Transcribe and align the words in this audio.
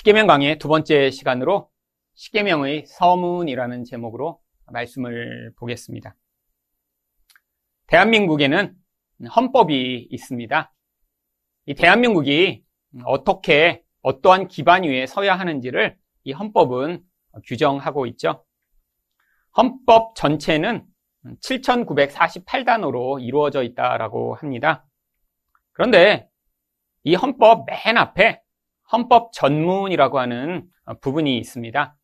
십계명 0.00 0.26
강의 0.26 0.58
두 0.58 0.68
번째 0.68 1.10
시간으로 1.10 1.68
십계명의 2.14 2.86
서문이라는 2.86 3.84
제목으로 3.84 4.40
말씀을 4.64 5.52
보겠습니다. 5.58 6.16
대한민국에는 7.86 8.74
헌법이 9.36 10.08
있습니다. 10.10 10.72
이 11.66 11.74
대한민국이 11.74 12.64
어떻게 13.04 13.82
어떠한 14.00 14.48
기반 14.48 14.84
위에 14.84 15.06
서야 15.06 15.38
하는지를 15.38 15.98
이 16.24 16.32
헌법은 16.32 17.04
규정하고 17.44 18.06
있죠. 18.06 18.46
헌법 19.54 20.14
전체는 20.14 20.86
7,948단어로 21.42 23.22
이루어져 23.22 23.62
있다라고 23.62 24.36
합니다. 24.36 24.86
그런데 25.72 26.26
이 27.04 27.14
헌법 27.14 27.66
맨 27.66 27.98
앞에 27.98 28.40
헌법 28.92 29.32
전문이라고 29.32 30.18
하는 30.18 30.68
부분이 31.00 31.38
있습니다. 31.38 31.96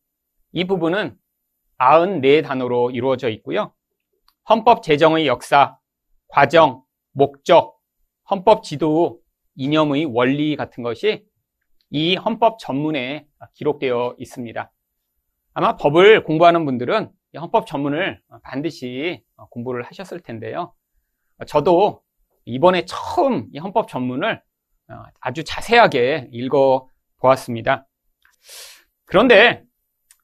이 0.53 0.63
부분은 0.65 1.17
94단어로 1.79 2.95
이루어져 2.95 3.29
있고요. 3.29 3.73
헌법 4.49 4.83
제정의 4.83 5.27
역사, 5.27 5.77
과정, 6.27 6.83
목적, 7.11 7.77
헌법 8.29 8.63
지도, 8.63 9.19
이념의 9.55 10.05
원리 10.05 10.55
같은 10.55 10.83
것이 10.83 11.25
이 11.89 12.15
헌법 12.15 12.59
전문에 12.59 13.27
기록되어 13.53 14.15
있습니다. 14.17 14.71
아마 15.53 15.75
법을 15.75 16.23
공부하는 16.23 16.65
분들은 16.65 17.11
헌법 17.37 17.67
전문을 17.67 18.21
반드시 18.43 19.23
공부를 19.49 19.83
하셨을 19.83 20.21
텐데요. 20.21 20.73
저도 21.47 22.01
이번에 22.45 22.85
처음 22.85 23.47
이 23.51 23.57
헌법 23.57 23.87
전문을 23.87 24.41
아주 25.19 25.43
자세하게 25.43 26.29
읽어 26.31 26.89
보았습니다. 27.17 27.87
그런데 29.05 29.63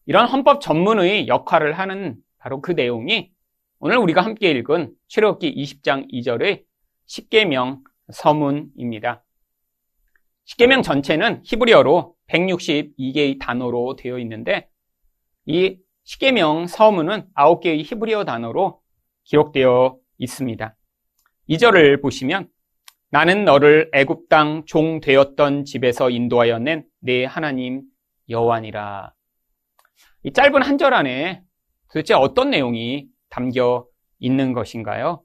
이런 0.05 0.27
헌법 0.27 0.62
전문의 0.62 1.28
역할을 1.28 1.73
하는 1.73 2.17
바로 2.38 2.61
그 2.61 2.72
내용이 2.72 3.31
오늘 3.80 3.97
우리가 3.97 4.22
함께 4.22 4.52
읽은 4.52 4.94
출애굽기 5.08 5.55
20장 5.55 6.11
2절의 6.11 6.64
십계명 7.05 7.83
서문입니다. 8.11 9.23
십계명 10.45 10.81
전체는 10.81 11.42
히브리어로 11.45 12.16
162개의 12.27 13.39
단어로 13.39 13.95
되어 13.95 14.20
있는데 14.20 14.70
이 15.45 15.77
십계명 16.03 16.67
서문은 16.67 17.30
9개의 17.33 17.83
히브리어 17.83 18.25
단어로 18.25 18.81
기록되어 19.23 19.98
있습니다. 20.17 20.75
2절을 21.50 22.02
보시면 22.02 22.50
나는 23.14 23.45
너를 23.45 23.92
애굽 23.94 24.28
땅 24.28 24.64
종 24.66 25.00
되었던 25.00 25.66
집에서 25.66 26.09
인도하여 26.09 26.58
낸 26.58 26.83
내 27.00 27.25
하나님 27.25 27.83
여호와니라. 28.28 29.14
이 30.23 30.33
짧은 30.33 30.64
한 30.64 30.80
절 30.80 30.95
안에 30.95 31.44
도대체 31.89 32.16
어떤 32.16 32.50
내용이 32.50 33.05
담겨 33.30 33.86
있는 34.17 34.53
것인가요? 34.53 35.22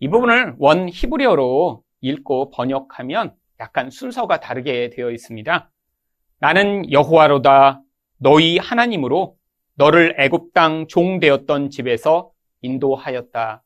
이 0.00 0.08
부분을 0.08 0.56
원 0.58 0.88
히브리어로 0.88 1.84
읽고 2.00 2.50
번역하면 2.50 3.36
약간 3.60 3.88
순서가 3.90 4.40
다르게 4.40 4.90
되어 4.90 5.12
있습니다. 5.12 5.70
나는 6.40 6.90
여호와로다 6.90 7.82
너희 8.18 8.58
하나님으로 8.58 9.36
너를 9.76 10.16
애굽 10.18 10.54
땅 10.54 10.88
종 10.88 11.20
되었던 11.20 11.70
집에서 11.70 12.32
인도하였다. 12.62 13.62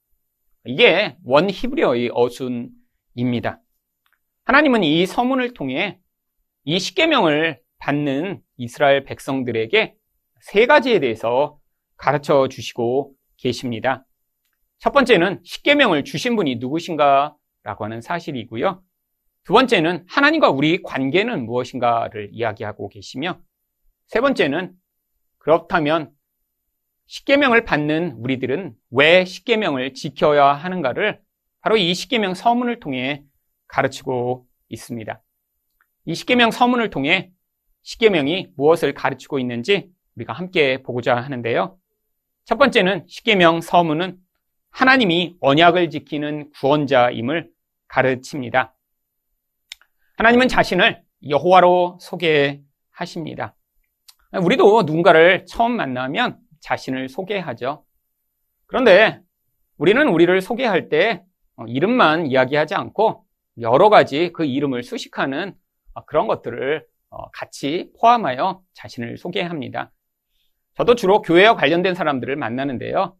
이게 0.66 1.16
원 1.24 1.48
히브리어의 1.48 2.10
어순 2.12 2.68
입니다. 3.14 3.60
하나님은 4.44 4.84
이 4.84 5.06
서문을 5.06 5.54
통해 5.54 5.98
이 6.64 6.78
십계명을 6.78 7.60
받는 7.78 8.40
이스라엘 8.56 9.04
백성들에게 9.04 9.94
세 10.40 10.66
가지에 10.66 11.00
대해서 11.00 11.58
가르쳐 11.96 12.48
주시고 12.48 13.14
계십니다. 13.36 14.06
첫 14.78 14.92
번째는 14.92 15.40
십계명을 15.44 16.04
주신 16.04 16.36
분이 16.36 16.56
누구신가라고 16.56 17.84
하는 17.84 18.00
사실이고요. 18.00 18.82
두 19.44 19.52
번째는 19.52 20.04
하나님과 20.08 20.50
우리 20.50 20.82
관계는 20.82 21.44
무엇인가를 21.46 22.30
이야기하고 22.32 22.88
계시며 22.88 23.40
세 24.06 24.20
번째는 24.20 24.74
그렇다면 25.38 26.10
십계명을 27.06 27.64
받는 27.64 28.12
우리들은 28.18 28.74
왜 28.90 29.24
십계명을 29.24 29.92
지켜야 29.92 30.46
하는가를 30.54 31.20
바로 31.64 31.78
이 31.78 31.94
십계명 31.94 32.34
서문을 32.34 32.78
통해 32.78 33.24
가르치고 33.68 34.46
있습니다. 34.68 35.22
이 36.04 36.14
십계명 36.14 36.50
서문을 36.50 36.90
통해 36.90 37.32
십계명이 37.80 38.48
무엇을 38.54 38.92
가르치고 38.92 39.38
있는지 39.38 39.88
우리가 40.14 40.34
함께 40.34 40.82
보고자 40.82 41.16
하는데요. 41.16 41.78
첫 42.44 42.58
번째는 42.58 43.06
십계명 43.08 43.62
서문은 43.62 44.18
하나님이 44.72 45.38
언약을 45.40 45.88
지키는 45.88 46.50
구원자임을 46.50 47.50
가르칩니다. 47.88 48.76
하나님은 50.18 50.48
자신을 50.48 51.02
여호와로 51.26 51.96
소개하십니다. 51.98 53.56
우리도 54.34 54.82
누군가를 54.82 55.46
처음 55.46 55.72
만나면 55.72 56.38
자신을 56.60 57.08
소개하죠. 57.08 57.86
그런데 58.66 59.22
우리는 59.78 60.06
우리를 60.06 60.38
소개할 60.42 60.90
때 60.90 61.24
이름만 61.66 62.26
이야기하지 62.26 62.74
않고 62.74 63.24
여러 63.60 63.88
가지 63.88 64.32
그 64.32 64.44
이름을 64.44 64.82
수식하는 64.82 65.54
그런 66.06 66.26
것들을 66.26 66.84
같이 67.32 67.90
포함하여 68.00 68.62
자신을 68.72 69.16
소개합니다. 69.18 69.92
저도 70.74 70.96
주로 70.96 71.22
교회와 71.22 71.54
관련된 71.54 71.94
사람들을 71.94 72.34
만나는데요. 72.34 73.16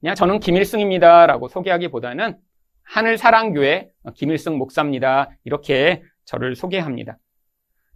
그냥 0.00 0.14
저는 0.14 0.40
김일승입니다. 0.40 1.26
라고 1.26 1.48
소개하기보다는 1.48 2.38
하늘사랑교회 2.84 3.90
김일승 4.14 4.56
목사입니다. 4.56 5.30
이렇게 5.44 6.02
저를 6.24 6.54
소개합니다. 6.56 7.18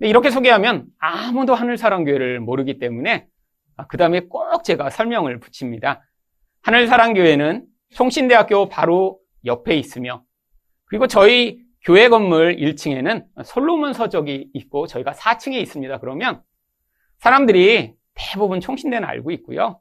이렇게 0.01 0.31
소개하면 0.31 0.87
아무도 0.99 1.55
하늘사랑교회를 1.55 2.41
모르기 2.41 2.79
때문에 2.79 3.27
그 3.89 3.97
다음에 3.97 4.21
꼭 4.21 4.65
제가 4.65 4.91
설명을 4.91 5.41
붙입니다. 5.41 6.03
하늘사랑교회는 6.63 7.65
총신대학교 7.95 8.69
바로 8.69 9.20
옆에 9.45 9.77
있으며 9.77 10.23
그리고 10.87 11.07
저희 11.07 11.61
교회 11.83 12.09
건물 12.09 12.57
1층에는 12.57 13.25
솔로몬 13.45 13.93
서적이 13.93 14.51
있고 14.53 14.87
저희가 14.87 15.13
4층에 15.13 15.55
있습니다. 15.55 15.99
그러면 15.99 16.43
사람들이 17.19 17.95
대부분 18.15 18.61
총신대는 18.61 19.07
알고 19.09 19.31
있고요. 19.33 19.81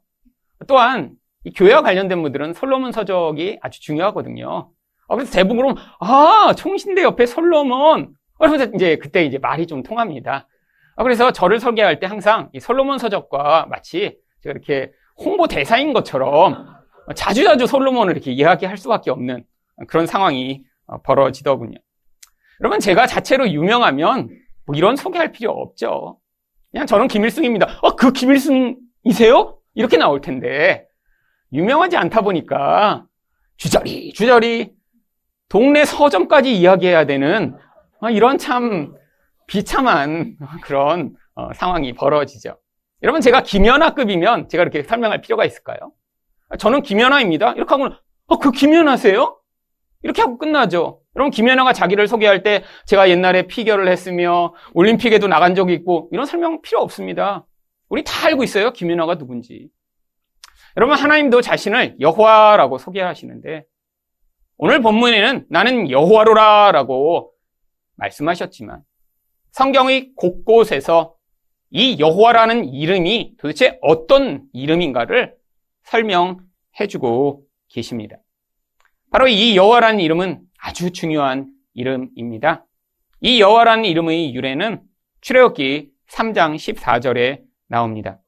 또한 0.66 1.12
교회와 1.56 1.82
관련된 1.82 2.22
분들은 2.22 2.54
솔로몬 2.54 2.92
서적이 2.92 3.58
아주 3.62 3.80
중요하거든요. 3.80 4.70
그래서 5.08 5.32
대부분 5.32 5.74
아 5.98 6.54
총신대 6.56 7.02
옆에 7.02 7.26
솔로몬 7.26 8.14
그래서 8.38 8.70
이제 8.74 8.96
그때 8.96 9.24
이제 9.24 9.38
말이 9.38 9.66
좀 9.66 9.82
통합니다. 9.82 10.46
그래서 10.96 11.32
저를 11.32 11.60
설계할 11.60 11.98
때 11.98 12.06
항상 12.06 12.48
이 12.52 12.60
솔로몬 12.60 12.98
서적과 12.98 13.66
마치 13.68 14.18
제가 14.42 14.52
이렇게 14.52 14.92
홍보 15.16 15.46
대사인 15.46 15.92
것처럼 15.92 16.66
자주자주 17.14 17.66
솔로몬을 17.66 18.12
이렇게 18.12 18.32
이야기할 18.32 18.76
수밖에 18.76 19.10
없는 19.10 19.44
그런 19.86 20.06
상황이 20.06 20.64
벌어지더군요. 21.04 21.78
여러분 22.60 22.80
제가 22.80 23.06
자체로 23.06 23.48
유명하면 23.48 24.28
뭐 24.66 24.76
이런 24.76 24.96
소개할 24.96 25.32
필요 25.32 25.52
없죠. 25.52 26.18
그냥 26.70 26.86
저는 26.86 27.08
김일승입니다. 27.08 27.78
어, 27.82 27.96
그 27.96 28.12
김일승이세요? 28.12 29.58
이렇게 29.74 29.96
나올 29.96 30.20
텐데 30.20 30.86
유명하지 31.52 31.96
않다 31.96 32.20
보니까 32.20 33.06
주저리 33.56 34.12
주저리 34.12 34.72
동네 35.48 35.84
서점까지 35.84 36.54
이야기해야 36.56 37.06
되는 37.06 37.56
어, 38.00 38.10
이런 38.10 38.38
참 38.38 38.94
비참한 39.46 40.36
그런 40.62 41.14
어, 41.34 41.52
상황이 41.54 41.92
벌어지죠. 41.92 42.56
여러분 43.02 43.20
제가 43.20 43.42
김연아급이면 43.42 44.48
제가 44.48 44.62
이렇게 44.62 44.82
설명할 44.82 45.22
필요가 45.22 45.44
있을까요? 45.44 45.92
저는 46.58 46.82
김연아입니다. 46.82 47.52
이렇게 47.52 47.70
하고는 47.70 47.96
어, 48.26 48.38
그 48.38 48.52
김연아세요? 48.52 49.39
이렇게 50.02 50.22
하고 50.22 50.38
끝나죠. 50.38 51.00
여러분 51.16 51.30
김연아가 51.30 51.72
자기를 51.72 52.08
소개할 52.08 52.42
때 52.42 52.62
제가 52.86 53.10
옛날에 53.10 53.46
피겨를 53.46 53.88
했으며 53.88 54.54
올림픽에도 54.72 55.26
나간 55.28 55.54
적이 55.54 55.74
있고 55.74 56.08
이런 56.12 56.26
설명 56.26 56.62
필요 56.62 56.80
없습니다. 56.80 57.46
우리 57.88 58.04
다 58.04 58.26
알고 58.26 58.44
있어요. 58.44 58.72
김연아가 58.72 59.18
누군지. 59.18 59.68
여러분 60.76 60.96
하나님도 60.96 61.40
자신을 61.40 61.96
여호와라고 62.00 62.78
소개하시는데 62.78 63.64
오늘 64.56 64.80
본문에는 64.80 65.46
나는 65.50 65.90
여호와로라라고 65.90 67.32
말씀하셨지만 67.96 68.82
성경의 69.52 70.12
곳곳에서 70.14 71.16
이 71.70 71.98
여호와라는 71.98 72.66
이름이 72.66 73.34
도대체 73.38 73.78
어떤 73.82 74.44
이름인가를 74.52 75.34
설명해 75.84 76.86
주고 76.88 77.44
계십니다. 77.68 78.16
바로 79.10 79.26
이 79.26 79.56
여호와라는 79.56 79.98
이름은 80.00 80.40
아주 80.58 80.92
중요한 80.92 81.50
이름입니다. 81.74 82.64
이 83.20 83.40
여호와라는 83.40 83.84
이름의 83.84 84.34
유래는 84.34 84.82
출애굽기 85.20 85.90
3장 86.08 86.54
14절에 86.54 87.42
나옵니다. 87.68 88.20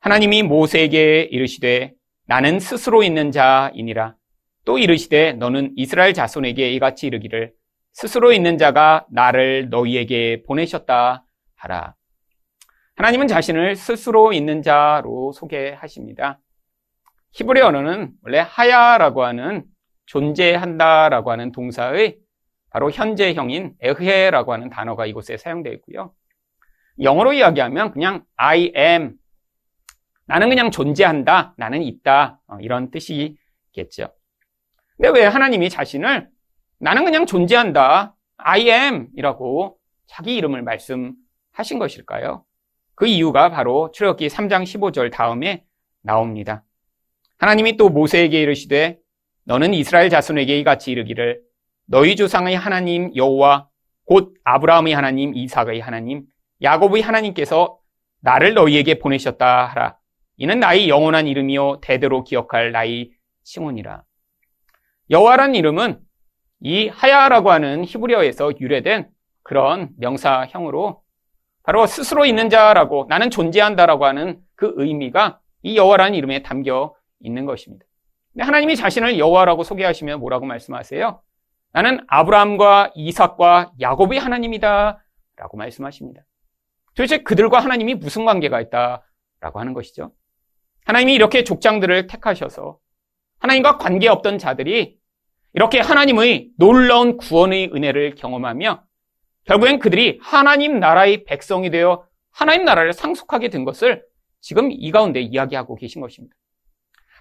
하나님이 0.00 0.44
모세에게 0.44 1.22
이르시되 1.22 1.92
나는 2.26 2.60
스스로 2.60 3.02
있는 3.02 3.32
자이니라. 3.32 4.14
또 4.64 4.78
이르시되 4.78 5.32
너는 5.34 5.72
이스라엘 5.76 6.14
자손에게 6.14 6.72
이같이 6.72 7.08
이르기를 7.08 7.52
스스로 7.92 8.32
있는 8.32 8.58
자가 8.58 9.06
나를 9.10 9.70
너희에게 9.70 10.44
보내셨다 10.46 11.24
하라. 11.56 11.96
하나님은 12.94 13.26
자신을 13.26 13.74
스스로 13.74 14.32
있는 14.32 14.62
자로 14.62 15.32
소개하십니다. 15.32 16.38
히브리 17.32 17.60
어는 17.60 18.12
원래 18.22 18.38
하야라고 18.38 19.24
하는 19.24 19.64
존재한다라고 20.12 21.30
하는 21.30 21.52
동사의 21.52 22.18
바로 22.68 22.90
현재형인 22.90 23.74
에헤라고 23.80 24.52
하는 24.52 24.68
단어가 24.68 25.06
이곳에 25.06 25.38
사용되어 25.38 25.72
있고요. 25.74 26.12
영어로 27.00 27.32
이야기하면 27.32 27.92
그냥 27.92 28.22
I 28.36 28.72
am 28.76 29.14
나는 30.26 30.50
그냥 30.50 30.70
존재한다, 30.70 31.54
나는 31.56 31.82
있다 31.82 32.40
어, 32.46 32.58
이런 32.60 32.90
뜻이겠죠. 32.90 34.12
근데 34.96 35.18
왜 35.18 35.24
하나님이 35.24 35.70
자신을 35.70 36.28
나는 36.78 37.04
그냥 37.04 37.24
존재한다, 37.24 38.14
I 38.36 38.68
am 38.68 39.08
이라고 39.16 39.78
자기 40.06 40.36
이름을 40.36 40.62
말씀하신 40.62 41.78
것일까요? 41.78 42.44
그 42.94 43.06
이유가 43.06 43.50
바로 43.50 43.90
출애굽기 43.92 44.28
3장 44.28 44.64
15절 44.64 45.10
다음에 45.10 45.64
나옵니다. 46.02 46.64
하나님이 47.38 47.78
또 47.78 47.88
모세에게 47.88 48.42
이르시되 48.42 49.01
너는 49.44 49.74
이스라엘 49.74 50.08
자손에게 50.08 50.58
이같이 50.58 50.92
이르기를 50.92 51.40
너희 51.86 52.16
조상의 52.16 52.56
하나님 52.56 53.14
여호와 53.16 53.68
곧 54.04 54.34
아브라함의 54.44 54.94
하나님 54.94 55.34
이삭의 55.34 55.80
하나님 55.80 56.24
야곱의 56.62 57.02
하나님께서 57.02 57.78
나를 58.20 58.54
너희에게 58.54 58.98
보내셨다 58.98 59.66
하라. 59.66 59.96
이는 60.36 60.60
나의 60.60 60.88
영원한 60.88 61.26
이름이요 61.26 61.80
대대로 61.80 62.24
기억할 62.24 62.72
나의 62.72 63.10
칭혼이라. 63.42 64.04
여호와란 65.10 65.54
이름은 65.54 66.00
이 66.60 66.88
하야라고 66.88 67.50
하는 67.50 67.84
히브리어에서 67.84 68.52
유래된 68.60 69.10
그런 69.42 69.90
명사형으로 69.98 71.02
바로 71.64 71.86
스스로 71.86 72.24
있는 72.24 72.48
자라고 72.48 73.06
나는 73.08 73.30
존재한다라고 73.30 74.06
하는 74.06 74.40
그 74.54 74.72
의미가 74.76 75.40
이 75.62 75.76
여호와라는 75.76 76.14
이름에 76.14 76.42
담겨 76.42 76.94
있는 77.20 77.44
것입니다. 77.44 77.84
하나님이 78.38 78.76
자신을 78.76 79.18
여호와라고 79.18 79.62
소개하시면 79.62 80.20
뭐라고 80.20 80.46
말씀하세요? 80.46 81.22
나는 81.72 82.00
아브라함과 82.08 82.92
이삭과 82.94 83.72
야곱의 83.80 84.18
하나님이다 84.18 85.02
라고 85.36 85.56
말씀하십니다. 85.56 86.22
도대체 86.94 87.18
그들과 87.18 87.60
하나님이 87.60 87.94
무슨 87.94 88.24
관계가 88.24 88.60
있다 88.60 89.02
라고 89.40 89.60
하는 89.60 89.72
것이죠. 89.72 90.12
하나님이 90.84 91.14
이렇게 91.14 91.44
족장들을 91.44 92.06
택하셔서 92.06 92.78
하나님과 93.38 93.78
관계없던 93.78 94.38
자들이 94.38 94.98
이렇게 95.54 95.80
하나님의 95.80 96.50
놀라운 96.58 97.16
구원의 97.16 97.72
은혜를 97.74 98.14
경험하며 98.14 98.84
결국엔 99.44 99.78
그들이 99.78 100.18
하나님 100.22 100.78
나라의 100.78 101.24
백성이 101.24 101.70
되어 101.70 102.06
하나님 102.30 102.64
나라를 102.64 102.92
상속하게 102.92 103.48
된 103.48 103.64
것을 103.64 104.04
지금 104.40 104.70
이 104.70 104.90
가운데 104.90 105.20
이야기하고 105.20 105.76
계신 105.76 106.00
것입니다. 106.00 106.34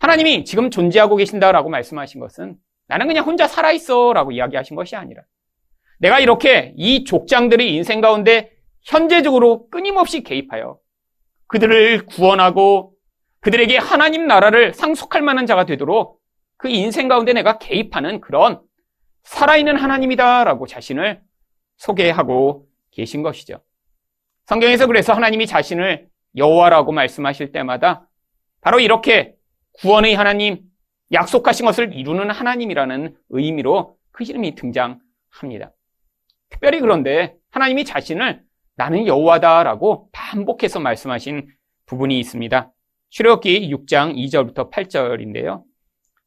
하나님이 0.02 0.46
지금 0.46 0.72
존재하고 0.72 1.16
계신다라고 1.16 1.70
말씀하신 1.70 2.20
것은 2.20 2.56
나는 2.88 3.08
그냥 3.08 3.24
혼자 3.24 3.48
살아있어 3.48 4.14
라고 4.14 4.32
이야기하신 4.32 4.76
것이 4.76 4.96
아니라 4.96 5.22
내가 6.00 6.20
이렇게 6.20 6.74
이 6.76 7.04
족장들의 7.04 7.72
인생 7.72 8.02
가운데 8.02 8.52
현재적으로 8.82 9.70
끊임없이 9.70 10.24
개입하여 10.24 10.80
그들을 11.46 12.08
구원하고 12.08 12.94
그들에게 13.42 13.78
하나님 13.78 14.26
나라를 14.26 14.74
상속할 14.74 15.22
만한 15.22 15.46
자가 15.46 15.66
되도록 15.66 16.20
그 16.58 16.68
인생 16.68 17.08
가운데 17.08 17.34
내가 17.34 17.60
개입하는 17.60 18.22
그런 18.22 18.60
살아있는 19.24 19.78
하나님이다라고 19.78 20.66
자신을 20.66 21.22
소개하고 21.78 22.66
계신 22.90 23.22
것이죠. 23.22 23.62
성경에서 24.46 24.88
그래서 24.88 25.14
하나님이 25.14 25.46
자신을 25.46 26.08
여호와라고 26.36 26.92
말씀하실 26.92 27.52
때마다 27.52 28.08
바로 28.62 28.80
이렇게 28.80 29.36
구원의 29.82 30.14
하나님, 30.14 30.60
약속하신 31.12 31.66
것을 31.66 31.94
이루는 31.96 32.30
하나님이라는 32.30 33.16
의미로 33.30 33.98
그 34.12 34.24
이름이 34.24 34.54
등장합니다. 34.54 35.74
특별히 36.50 36.80
그런데 36.80 37.36
하나님이 37.50 37.84
자신을 37.84 38.44
나는 38.76 39.08
여호와다라고 39.08 40.10
반복해서 40.12 40.80
말씀하신 40.80 41.48
부분이 41.88 42.20
있습니다. 42.20 42.72
출애굽기 43.10 43.74
6장 43.74 44.16
2절부터 44.16 44.72
8절인데요. 44.72 45.64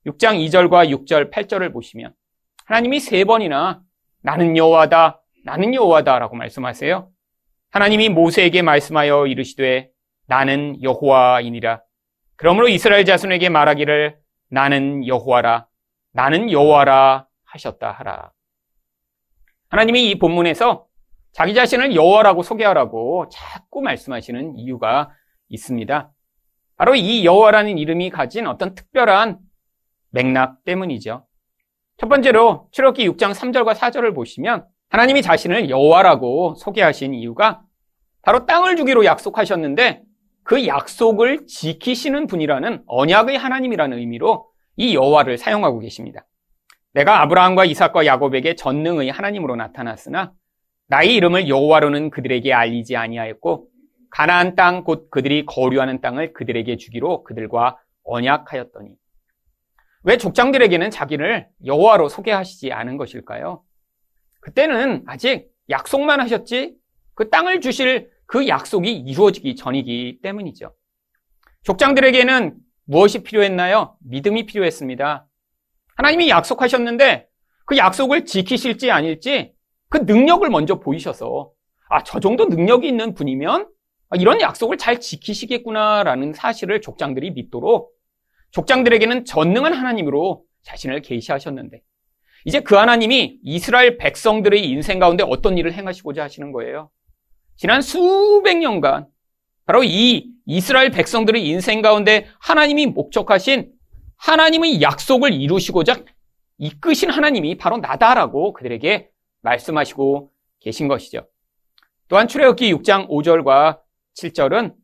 6장 0.07 0.45
2절과 0.45 0.91
6절 0.91 1.31
8절을 1.31 1.73
보시면 1.73 2.13
하나님이 2.67 2.99
세 2.99 3.25
번이나 3.25 3.83
나는 4.21 4.57
여호와다, 4.57 5.23
나는 5.45 5.75
여호와다라고 5.75 6.35
말씀하세요. 6.35 7.09
하나님이 7.71 8.09
모세에게 8.09 8.63
말씀하여 8.63 9.29
이르시되 9.29 9.91
나는 10.27 10.83
여호와이니라. 10.83 11.84
그러므로 12.37 12.69
이스라엘 12.69 13.05
자손에게 13.05 13.49
말하기를 13.49 14.19
나는 14.51 15.07
여호와라, 15.07 15.67
나는 16.13 16.51
여호와라 16.51 17.27
하셨다 17.45 17.91
하라. 17.91 18.33
하나님이 19.69 20.11
이 20.11 20.19
본문에서 20.19 20.87
자기 21.33 21.55
자신을 21.55 21.95
여호와라고 21.95 22.43
소개하라고 22.43 23.29
자꾸 23.29 23.81
말씀하시는 23.81 24.57
이유가 24.57 25.11
있습니다. 25.49 26.13
바로 26.77 26.95
이 26.95 27.25
여호와라는 27.25 27.79
이름이 27.79 28.11
가진 28.11 28.47
어떤 28.47 28.75
특별한 28.75 29.39
맥락 30.11 30.65
때문이죠. 30.65 31.27
첫 31.97 32.09
번째로 32.09 32.69
출애굽기 32.73 33.09
6장 33.11 33.33
3절과 33.33 33.75
4절을 33.75 34.15
보시면 34.15 34.67
하나님이 34.91 35.23
자신을 35.23 35.71
여호와라고 35.71 36.55
소개하신 36.57 37.15
이유가 37.15 37.63
바로 38.23 38.47
땅을 38.47 38.77
주기로 38.77 39.05
약속하셨는데 39.05 40.03
그 40.45 40.67
약속을 40.67 41.47
지키시는 41.47 42.27
분이라는 42.27 42.85
언약의 42.87 43.39
하나님이라는 43.39 43.99
의미로 43.99 44.51
이 44.77 44.95
여호와를 44.95 45.39
사용하고 45.39 45.81
계십니다. 45.81 46.27
내가 46.93 47.23
아브라함과 47.23 47.65
이삭과 47.65 48.07
야곱에게 48.07 48.55
전능의 48.55 49.11
하나님으로 49.11 49.57
나타났으나 49.57 50.33
나의 50.87 51.15
이름을 51.17 51.49
여호와로는 51.49 52.11
그들에게 52.11 52.53
알리지 52.53 52.97
아니하였고 52.97 53.69
가나안 54.11 54.55
땅 54.55 54.85
곧 54.85 55.11
그들이 55.11 55.45
거류하는 55.47 56.01
땅을 56.01 56.35
그들에게 56.35 56.77
주기로 56.77 57.25
그들과 57.25 57.79
언약하였더니 58.05 58.91
왜 60.05 60.19
족장들에게는 60.19 60.91
자기를 60.91 61.49
여호와로 61.65 62.11
소개하시지 62.11 62.71
않은 62.71 62.99
것일까요? 62.99 63.65
그때는 64.41 65.03
아직 65.07 65.49
약속만 65.71 66.21
하셨지 66.21 66.77
그 67.15 67.31
땅을 67.31 67.63
주실 67.63 68.11
그 68.35 68.49
약속이 68.49 68.91
이루어지기 68.93 69.55
전이기 69.55 70.19
때문이죠. 70.21 70.75
족장들에게는 71.63 72.57
무엇이 72.85 73.23
필요했나요? 73.23 73.97
믿음이 74.01 74.47
필요했습니다. 74.47 75.29
하나님이 75.95 76.31
약속하셨는데 76.31 77.29
그 77.65 77.77
약속을 77.77 78.25
지키실지 78.25 78.91
아닐지 78.91 79.53
그 79.89 79.99
능력을 79.99 80.51
먼저 80.51 80.81
보이셔서 80.81 81.53
아, 81.89 82.03
저 82.03 82.19
정도 82.19 82.47
능력이 82.47 82.89
있는 82.89 83.15
분이면 83.15 83.69
이런 84.17 84.41
약속을 84.41 84.79
잘 84.79 84.99
지키시겠구나라는 84.99 86.33
사실을 86.33 86.81
족장들이 86.81 87.31
믿도록 87.31 87.93
족장들에게는 88.51 89.27
전능한 89.27 89.75
하나님으로 89.75 90.43
자신을 90.63 91.03
계시하셨는데 91.03 91.83
이제 92.47 92.59
그 92.59 92.75
하나님이 92.75 93.39
이스라엘 93.45 93.97
백성들의 93.97 94.69
인생 94.69 94.99
가운데 94.99 95.23
어떤 95.25 95.57
일을 95.57 95.73
행하시고자 95.73 96.25
하시는 96.25 96.51
거예요? 96.51 96.91
지난 97.57 97.83
수백 97.83 98.59
년간 98.59 99.07
바로 99.67 99.83
이 99.85 100.31
이스라엘 100.47 100.91
백성들의 100.91 101.47
인생 101.47 101.83
가운데 101.83 102.27
하나님이 102.41 102.87
목적하신 102.87 103.73
하나님의 104.17 104.83
약속을 104.83 105.33
이루시고자 105.33 106.05
이끄신 106.59 107.11
하나님이 107.11 107.57
바로 107.57 107.79
나다라고 107.79 108.53
그들에게 108.53 109.09
말씀하시고 109.43 110.31
계신 110.61 110.89
것이죠. 110.89 111.27
또한 112.09 112.29
출애굽기 112.29 112.73
6장 112.75 113.09
5절과 113.09 113.81
7절은 114.17 114.75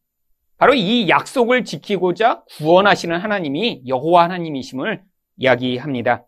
바로 0.56 0.74
이 0.74 1.08
약속을 1.08 1.64
지키고자 1.64 2.44
구원하시는 2.58 3.18
하나님이 3.18 3.82
여호와 3.86 4.24
하나님이심을 4.24 5.02
이야기합니다. 5.38 6.26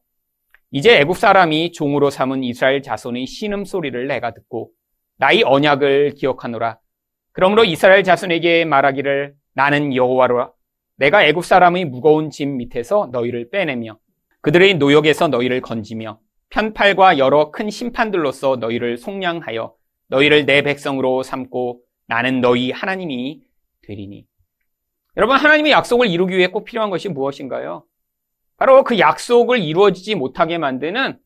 이제 0.70 1.00
애굽 1.00 1.18
사람이 1.18 1.72
종으로 1.72 2.08
삼은 2.08 2.42
이스라엘 2.44 2.82
자손의 2.82 3.26
신음 3.26 3.66
소리를 3.66 4.06
내가 4.06 4.32
듣고 4.32 4.70
나의 5.23 5.45
언약을 5.45 6.14
기억하노라. 6.17 6.81
그러므로 7.31 7.62
이스라엘 7.62 8.02
자손에게 8.02 8.64
말하기를 8.64 9.37
나는 9.55 9.95
여호와로라. 9.95 10.50
내가 10.97 11.25
애굽 11.25 11.45
사람의 11.45 11.85
무거운 11.85 12.29
짐 12.29 12.57
밑에서 12.57 13.09
너희를 13.12 13.49
빼내며 13.50 13.99
그들의 14.41 14.75
노역에서 14.75 15.29
너희를 15.29 15.61
건지며 15.61 16.19
편팔과 16.50 17.19
여러 17.19 17.52
큰 17.52 17.71
심판들로서 17.71 18.57
너희를 18.57 18.97
속량하여 18.97 19.73
너희를 20.09 20.45
내 20.45 20.62
백성으로 20.62 21.23
삼고 21.23 21.83
나는 22.09 22.41
너희 22.41 22.73
하나님이 22.73 23.43
되리니. 23.87 24.26
여러분, 25.17 25.37
하나님의 25.37 25.71
약속을 25.71 26.09
이루기 26.09 26.37
위해 26.37 26.49
꼭 26.49 26.64
필요한 26.64 26.91
것이 26.91 27.09
무엇인가요? 27.09 27.85
바로 28.57 28.83
그 28.83 28.99
약속을 28.99 29.61
이루어지지 29.61 30.17
못하게 30.17 30.59
만드는 30.59 31.17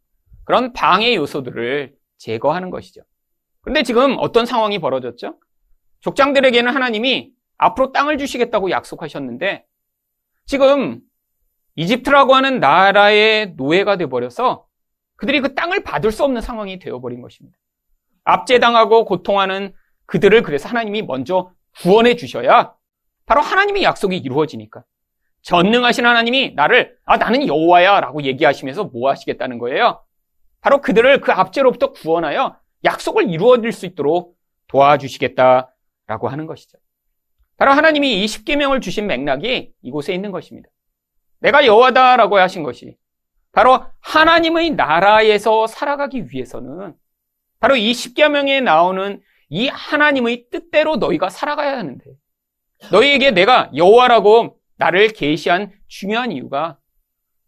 그런 0.45 0.75
방해 0.75 1.15
요소들을 1.15 1.95
제거하는 2.19 2.69
것이죠. 2.69 3.01
그런데 3.67 3.83
지금 3.83 4.15
어떤 4.21 4.47
상황이 4.47 4.79
벌어졌죠? 4.79 5.41
족장들에게는 5.99 6.73
하나님이 6.73 7.33
앞으로 7.59 7.91
땅을 7.91 8.17
주시겠다고 8.17 8.71
약속하셨는데 8.71 9.67
지금 10.47 11.01
이집트라고 11.75 12.37
하는 12.37 12.61
나라의 12.61 13.55
노예가 13.57 13.97
되어버려서 13.97 14.69
그들이 15.17 15.41
그 15.41 15.57
땅을 15.57 15.83
받을 15.83 16.13
수 16.13 16.23
없는 16.23 16.43
상황이 16.43 16.79
되어버린 16.79 17.21
것입니다. 17.21 17.59
압제당하고 18.23 19.05
고통하는 19.05 19.75
그들을 20.07 20.43
그래서 20.43 20.69
하나님이 20.69 21.03
먼저 21.03 21.51
구원해 21.83 22.15
주셔야 22.15 22.73
바로 23.27 23.41
하나님의 23.41 23.83
약속이 23.83 24.17
이루어지니까. 24.17 24.85
전능하신 25.43 26.07
하나님이 26.07 26.55
나를 26.55 26.97
아 27.05 27.17
나는 27.17 27.49
여호와야 27.49 27.99
라고 27.99 28.23
얘기하시면서 28.23 28.85
뭐 28.85 29.11
하시겠다는 29.11 29.59
거예요? 29.59 30.05
바로 30.61 30.81
그들을 30.81 31.21
그 31.21 31.33
압제로부터 31.33 31.91
구원하여 31.91 32.61
약속을 32.85 33.31
이루어질 33.31 33.73
수 33.73 33.87
있도록 33.87 34.37
도와주시겠다라고 34.69 36.29
하는 36.29 36.47
것이죠. 36.47 36.79
바로 37.57 37.73
하나님이 37.73 38.23
이 38.23 38.27
십계명을 38.27 38.81
주신 38.81 39.07
맥락이 39.07 39.73
이곳에 39.83 40.15
있는 40.15 40.31
것입니다. 40.31 40.69
내가 41.39 41.65
여호와다라고 41.65 42.39
하신 42.39 42.63
것이 42.63 42.97
바로 43.53 43.83
하나님의 44.01 44.71
나라에서 44.71 45.67
살아가기 45.67 46.27
위해서는 46.31 46.95
바로 47.59 47.77
이 47.77 47.95
십계명에 47.95 48.61
나오는 48.61 49.23
이 49.49 49.69
하나님의 49.69 50.47
뜻대로 50.51 50.97
너희가 50.97 51.31
살아가야 51.31 51.79
하는데 51.79 52.05
너희에게 52.93 53.31
내가 53.31 53.71
여호와라고 53.75 54.59
나를 54.77 55.09
계시한 55.09 55.73
중요한 55.87 56.33
이유가 56.33 56.79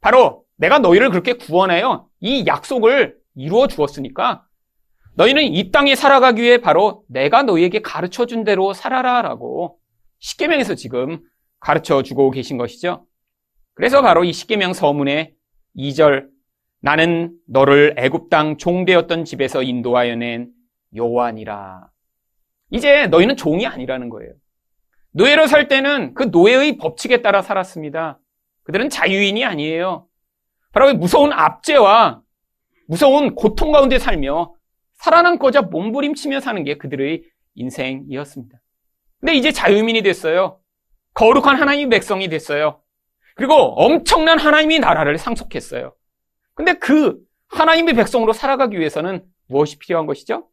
바로 0.00 0.44
내가 0.56 0.78
너희를 0.78 1.10
그렇게 1.10 1.34
구원하여 1.34 2.08
이 2.20 2.46
약속을 2.46 3.18
이루어 3.34 3.66
주었으니까 3.66 4.46
너희는 5.18 5.42
이 5.42 5.72
땅에 5.72 5.96
살아가기 5.96 6.40
위해 6.40 6.58
바로 6.58 7.02
내가 7.08 7.42
너희에게 7.42 7.82
가르쳐 7.82 8.24
준 8.24 8.44
대로 8.44 8.72
살아라 8.72 9.20
라고 9.20 9.80
십계명에서 10.20 10.76
지금 10.76 11.18
가르쳐 11.58 12.04
주고 12.04 12.30
계신 12.30 12.56
것이죠. 12.56 13.04
그래서 13.74 14.00
바로 14.00 14.22
이 14.22 14.32
십계명 14.32 14.72
서문의 14.72 15.34
2절 15.76 16.28
나는 16.80 17.32
너를 17.48 17.96
애굽 17.98 18.30
땅 18.30 18.58
종되었던 18.58 19.24
집에서 19.24 19.64
인도하여 19.64 20.14
낸 20.14 20.52
여호와니라. 20.94 21.88
이제 22.70 23.08
너희는 23.08 23.36
종이 23.36 23.66
아니라는 23.66 24.10
거예요. 24.10 24.30
노예로 25.10 25.48
살 25.48 25.66
때는 25.66 26.14
그 26.14 26.24
노예의 26.30 26.76
법칙에 26.76 27.22
따라 27.22 27.42
살았습니다. 27.42 28.20
그들은 28.62 28.88
자유인이 28.88 29.44
아니에요. 29.44 30.06
바로 30.72 30.94
무서운 30.94 31.32
압제와 31.32 32.20
무서운 32.86 33.34
고통 33.34 33.72
가운데 33.72 33.98
살며 33.98 34.54
살아남고자 34.98 35.62
몸부림치며 35.62 36.40
사는 36.40 36.62
게 36.64 36.76
그들의 36.76 37.24
인생이었습니다. 37.54 38.58
근데 39.20 39.34
이제 39.34 39.50
자유민이 39.50 40.02
됐어요. 40.02 40.60
거룩한 41.14 41.56
하나님의 41.56 41.88
백성이 41.88 42.28
됐어요. 42.28 42.80
그리고 43.34 43.54
엄청난 43.54 44.38
하나님의 44.38 44.80
나라를 44.80 45.18
상속했어요. 45.18 45.94
근데 46.54 46.74
그 46.74 47.18
하나님의 47.48 47.94
백성으로 47.94 48.32
살아가기 48.32 48.78
위해서는 48.78 49.24
무엇이 49.46 49.78
필요한 49.78 50.06
것이죠? 50.06 50.48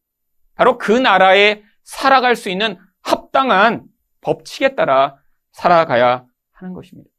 바로 0.55 0.77
그 0.77 0.91
나라에 0.91 1.63
살아갈 1.83 2.35
수 2.35 2.49
있는 2.49 2.77
합당한 3.01 3.83
법칙에 4.21 4.75
따라 4.75 5.17
살아가야 5.51 6.25
하는 6.51 6.73
것입니다. 6.73 7.09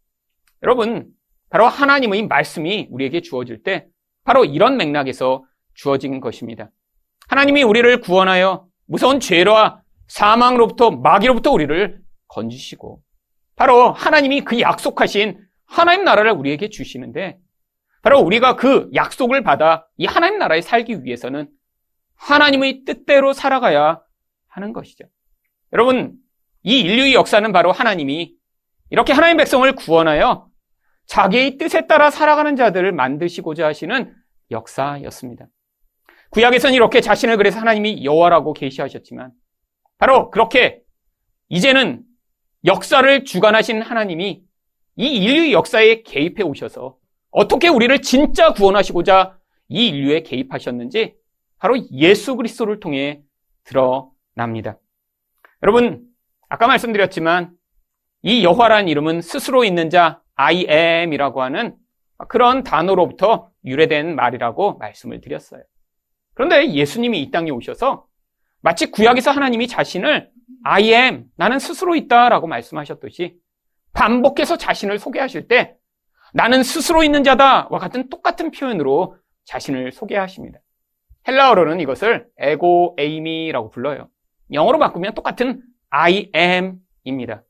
여러분, 0.62 1.08
바로 1.50 1.66
하나님의 1.66 2.26
말씀이 2.26 2.88
우리에게 2.90 3.20
주어질 3.20 3.62
때 3.62 3.86
바로 4.24 4.44
이런 4.44 4.76
맥락에서 4.76 5.44
주어진 5.74 6.20
것입니다. 6.20 6.70
하나님이 7.28 7.62
우리를 7.62 8.00
구원하여 8.00 8.66
무서운 8.86 9.20
죄와 9.20 9.82
사망으로부터 10.08 10.90
마귀로부터 10.90 11.50
우리를 11.50 12.00
건지시고 12.28 13.02
바로 13.56 13.92
하나님이 13.92 14.42
그 14.42 14.60
약속하신 14.60 15.40
하나님 15.66 16.04
나라를 16.04 16.32
우리에게 16.32 16.68
주시는데 16.68 17.38
바로 18.02 18.20
우리가 18.20 18.54
그 18.54 18.88
약속을 18.94 19.42
받아 19.42 19.86
이 19.96 20.06
하나님 20.06 20.38
나라에 20.38 20.60
살기 20.60 21.04
위해서는 21.04 21.48
하나님의 22.14 22.84
뜻대로 22.84 23.32
살아가야 23.32 24.00
하는 24.48 24.72
것이죠. 24.72 25.04
여러분, 25.72 26.16
이 26.62 26.80
인류의 26.80 27.14
역사는 27.14 27.52
바로 27.52 27.72
하나님이 27.72 28.34
이렇게 28.90 29.12
하나님 29.12 29.36
백성을 29.36 29.70
구원하여 29.74 30.48
자기의 31.06 31.58
뜻에 31.58 31.86
따라 31.86 32.10
살아가는 32.10 32.56
자들을 32.56 32.92
만드시고자 32.92 33.66
하시는 33.66 34.14
역사였습니다. 34.50 35.46
구약에서는 36.30 36.74
이렇게 36.74 37.00
자신을 37.00 37.36
그래서 37.36 37.58
하나님이 37.60 38.04
여호와라고 38.04 38.52
계시하셨지만 38.52 39.32
바로 39.98 40.30
그렇게 40.30 40.80
이제는 41.48 42.02
역사를 42.64 43.24
주관하신 43.24 43.82
하나님이 43.82 44.42
이 44.96 45.06
인류의 45.06 45.52
역사에 45.52 46.02
개입해 46.02 46.42
오셔서 46.42 46.96
어떻게 47.30 47.68
우리를 47.68 48.00
진짜 48.02 48.52
구원하시고자 48.52 49.38
이 49.68 49.88
인류에 49.88 50.22
개입하셨는지 50.22 51.14
바로 51.58 51.76
예수 51.92 52.36
그리스도를 52.36 52.80
통해 52.80 53.22
드러납니다. 53.64 54.78
여러분 55.62 56.04
아까 56.48 56.66
말씀드렸지만 56.66 57.52
이 58.22 58.44
여호와라는 58.44 58.88
이름은 58.88 59.20
스스로 59.20 59.64
있는 59.64 59.90
자 59.90 60.20
I 60.34 60.66
am이라고 60.68 61.42
하는 61.42 61.76
그런 62.28 62.62
단어로부터 62.62 63.50
유래된 63.64 64.14
말이라고 64.14 64.78
말씀을 64.78 65.20
드렸어요. 65.20 65.62
그런데 66.36 66.70
예수님이 66.70 67.22
이 67.22 67.30
땅에 67.30 67.50
오셔서 67.50 68.06
마치 68.60 68.90
구약에서 68.90 69.30
하나님이 69.30 69.66
자신을 69.66 70.30
I 70.64 70.92
am, 70.92 71.24
나는 71.36 71.58
스스로 71.58 71.96
있다 71.96 72.28
라고 72.28 72.46
말씀하셨듯이 72.46 73.36
반복해서 73.94 74.58
자신을 74.58 74.98
소개하실 74.98 75.48
때 75.48 75.76
나는 76.34 76.62
스스로 76.62 77.02
있는 77.02 77.24
자다와 77.24 77.78
같은 77.78 78.10
똑같은 78.10 78.50
표현으로 78.50 79.16
자신을 79.46 79.92
소개하십니다. 79.92 80.58
헬라어로는 81.26 81.80
이것을 81.80 82.28
에고 82.36 82.94
에이미라고 82.98 83.70
불러요. 83.70 84.10
영어로 84.52 84.78
바꾸면 84.78 85.14
똑같은 85.14 85.62
I 85.88 86.30
am입니다. 86.36 87.44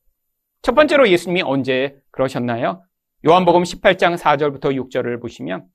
첫 0.62 0.76
번째로 0.76 1.08
예수님이 1.08 1.42
언제 1.42 1.98
그러셨나요? 2.12 2.84
요한복음 3.26 3.64
18장 3.64 4.16
4절부터 4.16 4.76
6절을 4.90 5.20
보시면 5.20 5.66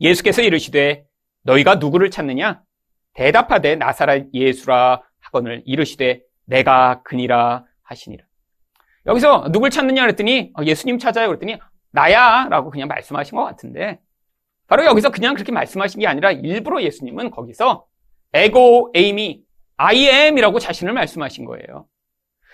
예수께서 0.00 0.42
이르시되 0.42 1.07
너희가 1.48 1.76
누구를 1.76 2.10
찾느냐? 2.10 2.60
대답하되 3.14 3.76
나사렛 3.76 4.28
예수라 4.34 5.02
하거늘 5.20 5.62
이르시되 5.64 6.20
내가 6.44 7.02
그니라 7.02 7.64
하시니라. 7.82 8.24
여기서 9.06 9.48
누굴 9.50 9.70
찾느냐 9.70 10.02
그랬더니 10.02 10.52
어, 10.58 10.64
예수님 10.64 10.98
찾아요 10.98 11.28
그랬더니 11.28 11.58
나야 11.90 12.46
라고 12.50 12.70
그냥 12.70 12.88
말씀하신 12.88 13.36
것 13.36 13.44
같은데 13.44 13.98
바로 14.66 14.84
여기서 14.84 15.10
그냥 15.10 15.34
그렇게 15.34 15.50
말씀하신 15.50 16.00
게 16.00 16.06
아니라 16.06 16.30
일부러 16.30 16.82
예수님은 16.82 17.30
거기서 17.30 17.86
에고 18.34 18.92
에이미 18.94 19.42
I 19.78 20.06
am이라고 20.06 20.58
자신을 20.58 20.92
말씀하신 20.92 21.46
거예요. 21.46 21.86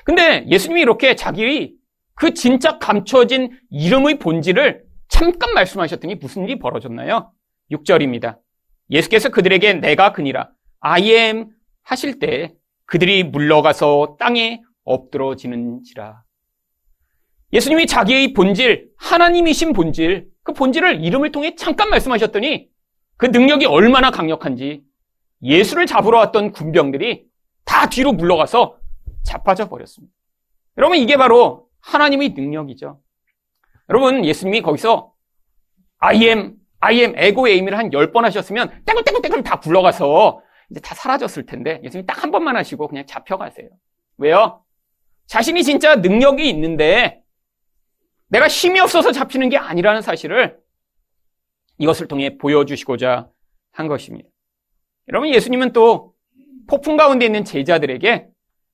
근데 0.04 0.46
예수님이 0.48 0.82
이렇게 0.82 1.16
자기의 1.16 1.74
그 2.14 2.32
진짜 2.34 2.78
감춰진 2.78 3.58
이름의 3.70 4.20
본질을 4.20 4.84
잠깐 5.08 5.52
말씀하셨더니 5.54 6.14
무슨 6.16 6.44
일이 6.44 6.58
벌어졌나요? 6.60 7.32
6절입니다. 7.72 8.38
예수께서 8.90 9.28
그들에게 9.30 9.74
내가 9.74 10.12
그니라 10.12 10.50
I 10.80 11.10
am 11.10 11.48
하실 11.82 12.18
때 12.18 12.54
그들이 12.86 13.24
물러가서 13.24 14.16
땅에 14.18 14.62
엎드러지는지라. 14.84 16.22
예수님이 17.52 17.86
자기의 17.86 18.32
본질, 18.32 18.90
하나님이신 18.96 19.72
본질, 19.72 20.28
그 20.42 20.52
본질을 20.52 21.04
이름을 21.04 21.32
통해 21.32 21.54
잠깐 21.54 21.88
말씀하셨더니 21.88 22.68
그 23.16 23.26
능력이 23.26 23.66
얼마나 23.66 24.10
강력한지 24.10 24.82
예수를 25.42 25.86
잡으러 25.86 26.18
왔던 26.18 26.52
군병들이 26.52 27.26
다 27.64 27.88
뒤로 27.88 28.12
물러가서 28.12 28.78
자빠져 29.22 29.68
버렸습니다. 29.68 30.12
여러분, 30.76 30.98
이게 30.98 31.16
바로 31.16 31.68
하나님의 31.80 32.30
능력이죠. 32.30 33.00
여러분, 33.88 34.24
예수님이 34.24 34.60
거기서 34.62 35.12
I 35.98 36.24
am, 36.24 36.56
I 36.84 37.00
am, 37.00 37.14
에고 37.16 37.48
에임을 37.48 37.78
한열번 37.78 38.26
하셨으면 38.26 38.82
떼굴떼굴떼굴 38.84 39.42
다 39.42 39.58
굴러가서 39.58 40.42
이제 40.70 40.80
다 40.80 40.94
사라졌을 40.94 41.46
텐데 41.46 41.80
예수님이 41.82 42.06
딱한 42.06 42.30
번만 42.30 42.56
하시고 42.56 42.88
그냥 42.88 43.06
잡혀가세요. 43.06 43.68
왜요? 44.18 44.62
자신이 45.26 45.62
진짜 45.62 45.96
능력이 45.96 46.46
있는데 46.50 47.22
내가 48.28 48.48
힘이 48.48 48.80
없어서 48.80 49.12
잡히는 49.12 49.48
게 49.48 49.56
아니라는 49.56 50.02
사실을 50.02 50.58
이것을 51.78 52.06
통해 52.06 52.36
보여주시고자 52.36 53.30
한 53.72 53.88
것입니다. 53.88 54.28
여러분, 55.08 55.32
예수님은 55.32 55.72
또 55.72 56.14
폭풍 56.66 56.96
가운데 56.96 57.24
있는 57.24 57.44
제자들에게 57.44 58.28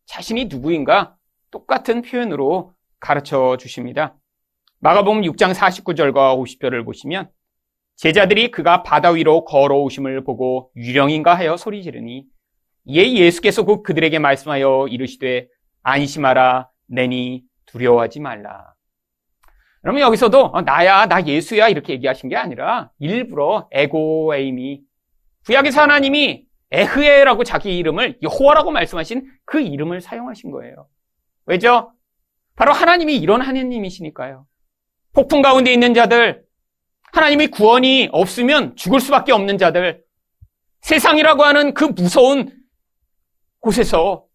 자신이 0.06 0.46
누구인가 0.46 1.16
똑같은 1.50 2.02
표현으로 2.02 2.74
가르쳐 2.98 3.56
주십니다. 3.56 4.16
마가복음 4.80 5.22
6장 5.22 5.54
49절과 5.54 6.36
50절을 6.36 6.84
보시면 6.84 7.30
제자들이 8.00 8.50
그가 8.50 8.82
바다 8.82 9.10
위로 9.10 9.44
걸어오심을 9.44 10.24
보고 10.24 10.70
유령인가 10.74 11.34
하여 11.34 11.58
소리 11.58 11.82
지르니 11.82 12.24
이에 12.86 13.12
예수께서 13.12 13.62
곧 13.64 13.82
그들에게 13.82 14.18
말씀하여 14.18 14.86
이르시되 14.88 15.48
안심하라 15.82 16.70
내니 16.86 17.42
두려워하지 17.66 18.20
말라. 18.20 18.72
그러면 19.82 20.00
여기서도 20.00 20.46
어, 20.46 20.62
나야 20.62 21.06
나 21.08 21.26
예수야 21.26 21.68
이렇게 21.68 21.92
얘기하신 21.92 22.30
게 22.30 22.36
아니라 22.36 22.90
일부러 22.98 23.68
에고에임이 23.70 24.80
구약에서 25.44 25.82
하나님이 25.82 26.46
에흐에라고 26.70 27.44
자기 27.44 27.76
이름을 27.76 28.20
여호와라고 28.22 28.70
말씀하신 28.70 29.30
그 29.44 29.60
이름을 29.60 30.00
사용하신 30.00 30.52
거예요. 30.52 30.88
왜죠? 31.44 31.92
바로 32.56 32.72
하나님이 32.72 33.18
이런 33.18 33.42
하나님이시니까요. 33.42 34.46
폭풍 35.12 35.42
가운데 35.42 35.70
있는 35.70 35.92
자들, 35.92 36.44
하나님의 37.12 37.48
구원이 37.48 38.08
없으면 38.12 38.76
죽을 38.76 39.00
수밖에 39.00 39.32
없는 39.32 39.58
자들, 39.58 40.02
세상이라고 40.82 41.44
하는 41.44 41.74
그 41.74 41.84
무서운 41.84 42.52
곳에서 43.60 44.26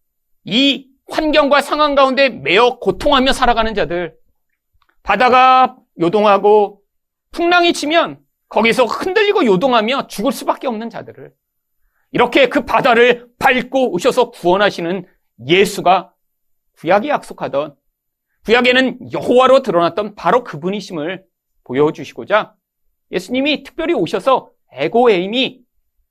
이 0.44 0.88
환경과 1.08 1.60
상황 1.60 1.94
가운데 1.94 2.28
매어 2.28 2.78
고통하며 2.78 3.32
살아가는 3.32 3.74
자들, 3.74 4.16
바다가 5.02 5.76
요동하고 6.00 6.82
풍랑이 7.30 7.72
치면 7.72 8.20
거기서 8.48 8.84
흔들리고 8.84 9.44
요동하며 9.44 10.06
죽을 10.08 10.32
수밖에 10.32 10.66
없는 10.66 10.90
자들을 10.90 11.32
이렇게 12.12 12.48
그 12.48 12.64
바다를 12.64 13.28
밟고 13.38 13.92
오셔서 13.92 14.30
구원하시는 14.30 15.06
예수가 15.46 16.12
구약이 16.78 17.08
약속하던 17.08 17.76
구약에는 18.44 19.12
여호와로 19.12 19.62
드러났던 19.62 20.14
바로 20.14 20.44
그분이심을 20.44 21.24
보여주시고자 21.64 22.55
예수님이 23.10 23.62
특별히 23.62 23.94
오셔서 23.94 24.50
에고에임이 24.72 25.60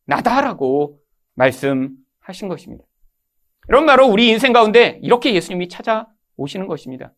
나다라고 0.06 1.00
말씀하신 1.36 2.48
것입니다. 2.48 2.84
이런 3.68 3.86
바로 3.86 4.08
우리 4.08 4.30
인생 4.30 4.54
가운데 4.54 5.00
이렇게 5.02 5.34
예수님이 5.34 5.70
찾아오시는 5.70 6.68
것입니다. 6.68 7.14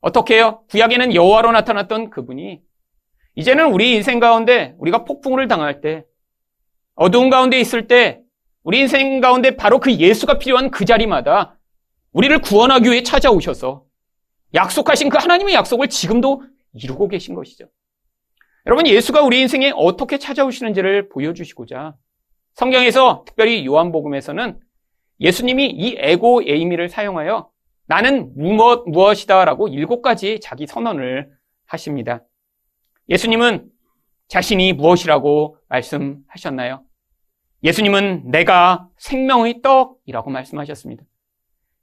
어떻게 0.00 0.36
해요? 0.36 0.62
구약에는 0.70 1.14
여호와로 1.14 1.52
나타났던 1.52 2.10
그분이 2.10 2.62
이제는 3.34 3.72
우리 3.72 3.94
인생 3.94 4.18
가운데 4.18 4.74
우리가 4.78 5.04
폭풍을 5.04 5.46
당할 5.46 5.80
때 5.80 6.04
어두운 6.94 7.30
가운데 7.30 7.60
있을 7.60 7.86
때 7.86 8.20
우리 8.62 8.80
인생 8.80 9.20
가운데 9.20 9.56
바로 9.56 9.78
그 9.78 9.92
예수가 9.92 10.38
필요한 10.38 10.70
그 10.70 10.84
자리마다 10.84 11.58
우리를 12.12 12.40
구원하기 12.40 12.90
위해 12.90 13.02
찾아오셔서 13.02 13.84
약속하신 14.54 15.10
그 15.10 15.18
하나님의 15.18 15.54
약속을 15.54 15.88
지금도 15.88 16.42
이루고 16.74 17.08
계신 17.08 17.34
것이죠. 17.34 17.66
여러분, 18.66 18.86
예수가 18.86 19.22
우리 19.22 19.40
인생에 19.40 19.72
어떻게 19.74 20.18
찾아오시는지를 20.18 21.08
보여주시고자 21.08 21.94
성경에서 22.54 23.24
특별히 23.26 23.64
요한복음에서는 23.64 24.60
예수님이 25.20 25.66
이 25.70 25.96
에고 25.98 26.42
에이미를 26.42 26.88
사용하여 26.88 27.50
나는 27.86 28.32
무엇, 28.36 28.86
무엇이다라고 28.86 29.68
일곱 29.68 30.02
가지 30.02 30.40
자기 30.40 30.66
선언을 30.66 31.30
하십니다. 31.66 32.22
예수님은 33.08 33.68
자신이 34.28 34.74
무엇이라고 34.74 35.56
말씀하셨나요? 35.68 36.84
예수님은 37.64 38.30
내가 38.30 38.88
생명의 38.98 39.60
떡이라고 39.62 40.30
말씀하셨습니다. 40.30 41.02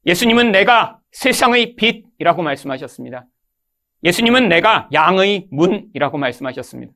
예수님은 0.06 0.52
내가 0.52 1.00
세상의 1.12 1.76
빛이라고 1.76 2.42
말씀하셨습니다. 2.42 3.26
예수님은 4.04 4.50
내가 4.50 4.90
양의 4.94 5.48
문이라고 5.52 6.18
말씀하셨습니다. 6.18 6.94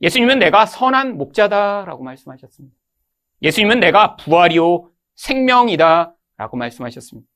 예수님은 0.00 0.38
내가 0.38 0.66
선한 0.66 1.16
목자다라고 1.16 2.04
말씀하셨습니다. 2.04 2.76
예수님은 3.42 3.80
내가 3.80 4.16
부활이요 4.16 4.90
생명이다라고 5.16 6.56
말씀하셨습니다. 6.56 7.28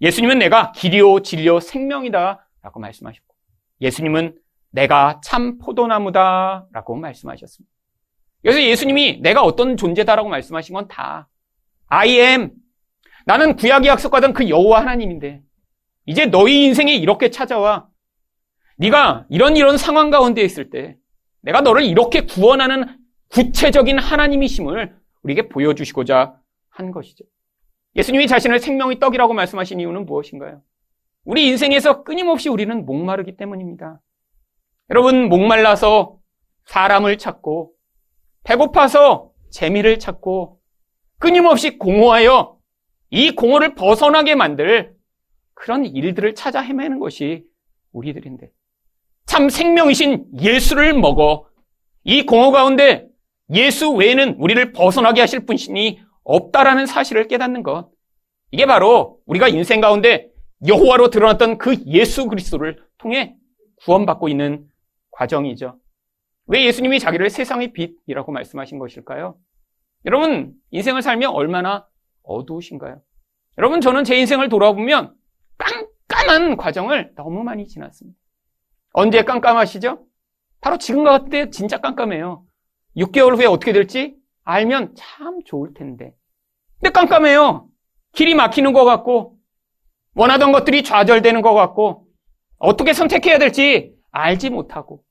예수님은 0.00 0.38
내가 0.38 0.72
길이요 0.72 1.20
진리요 1.22 1.60
생명이다라고 1.60 2.80
말씀하셨고 2.80 3.34
예수님은 3.80 4.38
내가 4.70 5.20
참 5.22 5.58
포도나무다라고 5.58 6.96
말씀하셨습니다. 6.96 7.70
그래서 8.42 8.62
예수님이 8.62 9.20
내가 9.20 9.42
어떤 9.42 9.76
존재다라고 9.76 10.28
말씀하신 10.28 10.74
건 10.74 10.88
다 10.88 11.28
I 11.88 12.18
am 12.18 12.50
나는 13.26 13.54
구약이 13.56 13.86
약속하던 13.86 14.32
그 14.32 14.48
여호와 14.48 14.80
하나님인데 14.80 15.42
이제 16.06 16.26
너희 16.26 16.64
인생에 16.64 16.94
이렇게 16.94 17.30
찾아와 17.30 17.86
네가 18.82 19.26
이런 19.28 19.56
이런 19.56 19.78
상황 19.78 20.10
가운데 20.10 20.42
있을 20.42 20.68
때 20.68 20.96
내가 21.40 21.60
너를 21.60 21.84
이렇게 21.84 22.22
구원하는 22.22 22.84
구체적인 23.28 24.00
하나님이심을 24.00 24.96
우리에게 25.22 25.48
보여주시고자 25.48 26.36
한 26.68 26.90
것이죠. 26.90 27.24
예수님이 27.94 28.26
자신을 28.26 28.58
생명의 28.58 28.98
떡이라고 28.98 29.34
말씀하신 29.34 29.78
이유는 29.78 30.04
무엇인가요? 30.04 30.62
우리 31.24 31.46
인생에서 31.46 32.02
끊임없이 32.02 32.48
우리는 32.48 32.84
목마르기 32.84 33.36
때문입니다. 33.36 34.00
여러분, 34.90 35.28
목말라서 35.28 36.18
사람을 36.64 37.18
찾고, 37.18 37.72
배고파서 38.42 39.30
재미를 39.50 40.00
찾고, 40.00 40.58
끊임없이 41.18 41.78
공허하여 41.78 42.58
이 43.10 43.30
공허를 43.36 43.76
벗어나게 43.76 44.34
만들 44.34 44.96
그런 45.54 45.84
일들을 45.84 46.34
찾아 46.34 46.60
헤매는 46.60 46.98
것이 46.98 47.44
우리들인데, 47.92 48.50
참 49.32 49.48
생명이신 49.48 50.26
예수를 50.42 50.92
먹어 50.92 51.46
이 52.04 52.26
공허 52.26 52.50
가운데 52.50 53.08
예수 53.48 53.90
외에는 53.90 54.34
우리를 54.38 54.72
벗어나게 54.72 55.22
하실 55.22 55.46
분신이 55.46 56.02
없다라는 56.22 56.84
사실을 56.84 57.28
깨닫는 57.28 57.62
것. 57.62 57.88
이게 58.50 58.66
바로 58.66 59.20
우리가 59.24 59.48
인생 59.48 59.80
가운데 59.80 60.28
여호와로 60.68 61.08
드러났던 61.08 61.56
그 61.56 61.76
예수 61.86 62.26
그리스도를 62.26 62.82
통해 62.98 63.34
구원받고 63.86 64.28
있는 64.28 64.68
과정이죠. 65.12 65.78
왜 66.48 66.66
예수님이 66.66 66.98
자기를 66.98 67.30
세상의 67.30 67.72
빛이라고 67.72 68.32
말씀하신 68.32 68.78
것일까요? 68.78 69.38
여러분, 70.04 70.52
인생을 70.72 71.00
살며 71.00 71.30
얼마나 71.30 71.86
어두우신가요? 72.22 73.00
여러분, 73.56 73.80
저는 73.80 74.04
제 74.04 74.14
인생을 74.18 74.50
돌아보면 74.50 75.14
깜깜한 75.56 76.58
과정을 76.58 77.14
너무 77.16 77.42
많이 77.44 77.66
지났습니다. 77.66 78.21
언제 78.92 79.22
깜깜하시죠? 79.22 80.04
바로 80.60 80.78
지금 80.78 81.04
같은 81.04 81.50
진짜 81.50 81.78
깜깜해요. 81.78 82.44
6개월 82.96 83.36
후에 83.36 83.46
어떻게 83.46 83.72
될지 83.72 84.14
알면 84.44 84.94
참 84.96 85.40
좋을 85.44 85.74
텐데. 85.74 86.14
근데 86.80 86.90
깜깜해요. 86.92 87.68
길이 88.12 88.34
막히는 88.34 88.72
것 88.72 88.84
같고, 88.84 89.36
원하던 90.14 90.52
것들이 90.52 90.82
좌절되는 90.82 91.40
것 91.42 91.54
같고, 91.54 92.06
어떻게 92.58 92.92
선택해야 92.92 93.38
될지 93.38 93.94
알지 94.10 94.50
못하고, 94.50 95.02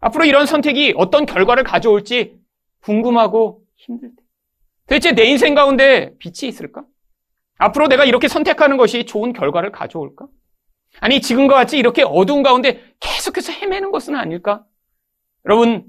앞으로 0.00 0.24
이런 0.24 0.46
선택이 0.46 0.94
어떤 0.96 1.26
결과를 1.26 1.64
가져올지 1.64 2.38
궁금하고 2.82 3.62
힘들 3.76 4.10
때. 4.14 4.22
도대체 4.86 5.12
내 5.12 5.24
인생 5.24 5.54
가운데 5.54 6.14
빛이 6.18 6.48
있을까? 6.48 6.84
앞으로 7.58 7.88
내가 7.88 8.04
이렇게 8.04 8.28
선택하는 8.28 8.76
것이 8.76 9.04
좋은 9.04 9.32
결과를 9.32 9.72
가져올까? 9.72 10.26
아니, 11.00 11.20
지금과 11.20 11.54
같이 11.54 11.78
이렇게 11.78 12.02
어두운 12.02 12.42
가운데 12.42 12.82
계속해서 13.00 13.52
헤매는 13.52 13.90
것은 13.90 14.14
아닐까? 14.14 14.64
여러분, 15.44 15.84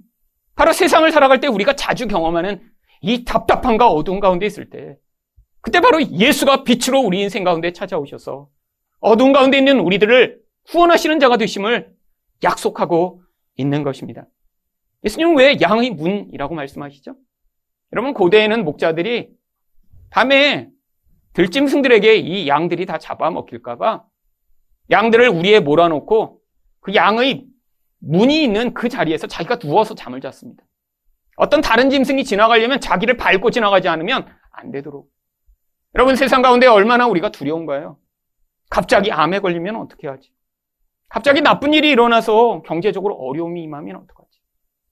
바로 0.55 0.73
세상을 0.73 1.09
살아갈 1.11 1.39
때 1.39 1.47
우리가 1.47 1.75
자주 1.75 2.07
경험하는 2.07 2.61
이 3.01 3.23
답답함과 3.23 3.89
어두운 3.89 4.19
가운데 4.19 4.45
있을 4.45 4.69
때, 4.69 4.97
그때 5.61 5.81
바로 5.81 6.01
예수가 6.01 6.63
빛으로 6.63 6.99
우리 6.99 7.21
인생 7.21 7.43
가운데 7.43 7.71
찾아오셔서 7.71 8.49
어두운 8.99 9.33
가운데 9.33 9.57
있는 9.57 9.79
우리들을 9.79 10.39
후원하시는 10.67 11.19
자가 11.19 11.37
되심을 11.37 11.91
약속하고 12.43 13.21
있는 13.57 13.83
것입니다. 13.83 14.27
예수님은 15.03 15.37
왜 15.37 15.57
양의 15.61 15.91
문이라고 15.91 16.55
말씀하시죠? 16.55 17.15
여러분, 17.93 18.13
고대에는 18.13 18.65
목자들이 18.65 19.29
밤에 20.09 20.69
들짐승들에게 21.33 22.15
이 22.15 22.47
양들이 22.47 22.85
다 22.85 22.97
잡아먹힐까봐 22.97 24.03
양들을 24.91 25.29
우리에 25.29 25.59
몰아놓고 25.59 26.39
그 26.81 26.95
양의 26.95 27.45
문이 27.99 28.43
있는 28.43 28.73
그 28.73 28.89
자리에서 28.89 29.27
자기가 29.27 29.59
누워서 29.59 29.95
잠을 29.95 30.21
잤습니다. 30.21 30.63
어떤 31.37 31.61
다른 31.61 31.89
짐승이 31.89 32.23
지나가려면 32.23 32.79
자기를 32.79 33.17
밟고 33.17 33.51
지나가지 33.51 33.87
않으면 33.87 34.27
안 34.51 34.71
되도록. 34.71 35.09
여러분 35.95 36.15
세상 36.15 36.41
가운데 36.41 36.67
얼마나 36.67 37.07
우리가 37.07 37.31
두려운가요? 37.31 37.97
갑자기 38.69 39.11
암에 39.11 39.39
걸리면 39.39 39.75
어떻게 39.75 40.07
하지? 40.07 40.31
갑자기 41.09 41.41
나쁜 41.41 41.73
일이 41.73 41.89
일어나서 41.89 42.61
경제적으로 42.63 43.15
어려움이 43.15 43.63
임하면 43.63 43.95
어떡하지? 43.97 44.39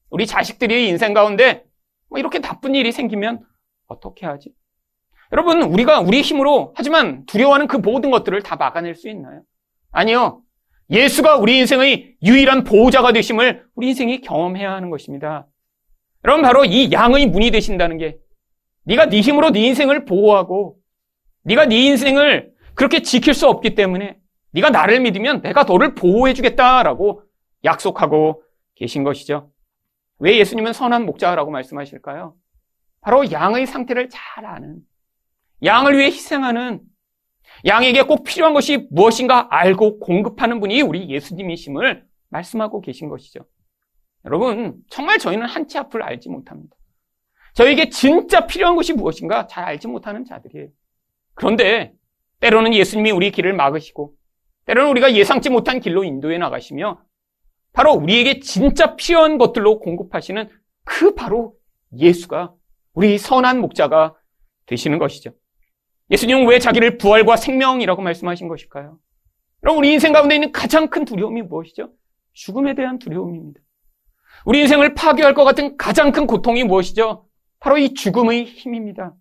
우리 0.09 0.25
자식들이 0.25 0.87
인생 0.87 1.13
가운데 1.13 1.65
뭐 2.09 2.19
이렇게 2.19 2.39
나쁜 2.39 2.75
일이 2.75 2.91
생기면 2.91 3.45
어떻게 3.87 4.25
하지? 4.25 4.53
여러분, 5.31 5.63
우리가 5.63 5.99
우리 5.99 6.21
힘으로 6.21 6.73
하지만 6.75 7.25
두려워하는 7.25 7.67
그 7.67 7.77
모든 7.77 8.11
것들을 8.11 8.41
다 8.43 8.55
막아낼 8.55 8.93
수 8.95 9.09
있나요? 9.09 9.41
아니요. 9.93 10.41
예수가 10.89 11.37
우리 11.37 11.57
인생의 11.59 12.17
유일한 12.23 12.63
보호자가 12.65 13.13
되심을 13.13 13.65
우리 13.75 13.89
인생이 13.89 14.21
경험해야 14.21 14.71
하는 14.73 14.89
것입니다. 14.89 15.47
여러분 16.25 16.41
바로 16.43 16.65
이 16.65 16.91
양의 16.91 17.27
문이 17.27 17.51
되신다는 17.51 17.97
게 17.97 18.17
네가 18.85 19.07
네 19.07 19.21
힘으로 19.21 19.51
네 19.51 19.61
인생을 19.61 20.05
보호하고 20.05 20.77
네가 21.43 21.67
네 21.67 21.85
인생을 21.85 22.51
그렇게 22.75 23.01
지킬 23.01 23.33
수 23.33 23.47
없기 23.47 23.75
때문에 23.75 24.17
네가 24.51 24.71
나를 24.71 24.99
믿으면 24.99 25.41
내가 25.41 25.63
너를 25.63 25.95
보호해 25.95 26.33
주겠다라고 26.33 27.23
약속하고 27.63 28.43
계신 28.75 29.03
것이죠. 29.03 29.51
왜 30.19 30.37
예수님은 30.37 30.73
선한 30.73 31.05
목자라고 31.05 31.51
말씀하실까요? 31.51 32.35
바로 33.01 33.31
양의 33.31 33.67
상태를 33.67 34.09
잘 34.09 34.45
아는 34.45 34.79
양을 35.63 35.97
위해 35.97 36.07
희생하는 36.07 36.81
양에게 37.65 38.03
꼭 38.03 38.23
필요한 38.23 38.53
것이 38.53 38.87
무엇인가 38.89 39.47
알고 39.51 39.99
공급하는 39.99 40.59
분이 40.59 40.81
우리 40.81 41.09
예수님이심을 41.09 42.05
말씀하고 42.29 42.81
계신 42.81 43.09
것이죠. 43.09 43.45
여러분, 44.25 44.75
정말 44.89 45.19
저희는 45.19 45.45
한 45.47 45.67
치 45.67 45.77
앞을 45.77 46.01
알지 46.03 46.29
못합니다. 46.29 46.75
저에게 47.53 47.89
진짜 47.89 48.47
필요한 48.47 48.75
것이 48.75 48.93
무엇인가 48.93 49.47
잘 49.47 49.63
알지 49.63 49.87
못하는 49.87 50.25
자들이에요. 50.25 50.67
그런데 51.35 51.93
때로는 52.39 52.73
예수님이 52.73 53.11
우리 53.11 53.31
길을 53.31 53.53
막으시고 53.53 54.13
때로는 54.65 54.89
우리가 54.91 55.13
예상치 55.13 55.49
못한 55.49 55.79
길로 55.79 56.03
인도해 56.03 56.37
나가시며 56.37 57.01
바로 57.73 57.93
우리에게 57.93 58.39
진짜 58.39 58.95
필요한 58.95 59.37
것들로 59.37 59.79
공급하시는 59.79 60.49
그 60.83 61.13
바로 61.15 61.55
예수가 61.97 62.53
우리 62.93 63.17
선한 63.17 63.59
목자가 63.59 64.15
되시는 64.65 64.99
것이죠. 64.99 65.31
예수님은 66.11 66.47
왜 66.47 66.59
자기를 66.59 66.97
부활과 66.97 67.35
생명이라고 67.35 68.01
말씀하신 68.01 68.47
것일까요? 68.47 68.97
그럼 69.61 69.77
우리 69.77 69.93
인생 69.93 70.11
가운데 70.11 70.35
있는 70.35 70.51
가장 70.51 70.89
큰 70.89 71.05
두려움이 71.05 71.41
무엇이죠? 71.43 71.91
죽음에 72.33 72.75
대한 72.75 72.99
두려움입니다. 72.99 73.61
우리 74.45 74.61
인생을 74.61 74.93
파괴할 74.93 75.33
것 75.33 75.43
같은 75.45 75.77
가장 75.77 76.11
큰 76.11 76.27
고통이 76.27 76.63
무엇이죠? 76.65 77.25
바로 77.59 77.77
이 77.77 77.93
죽음의 77.93 78.45
힘입니다. 78.45 79.13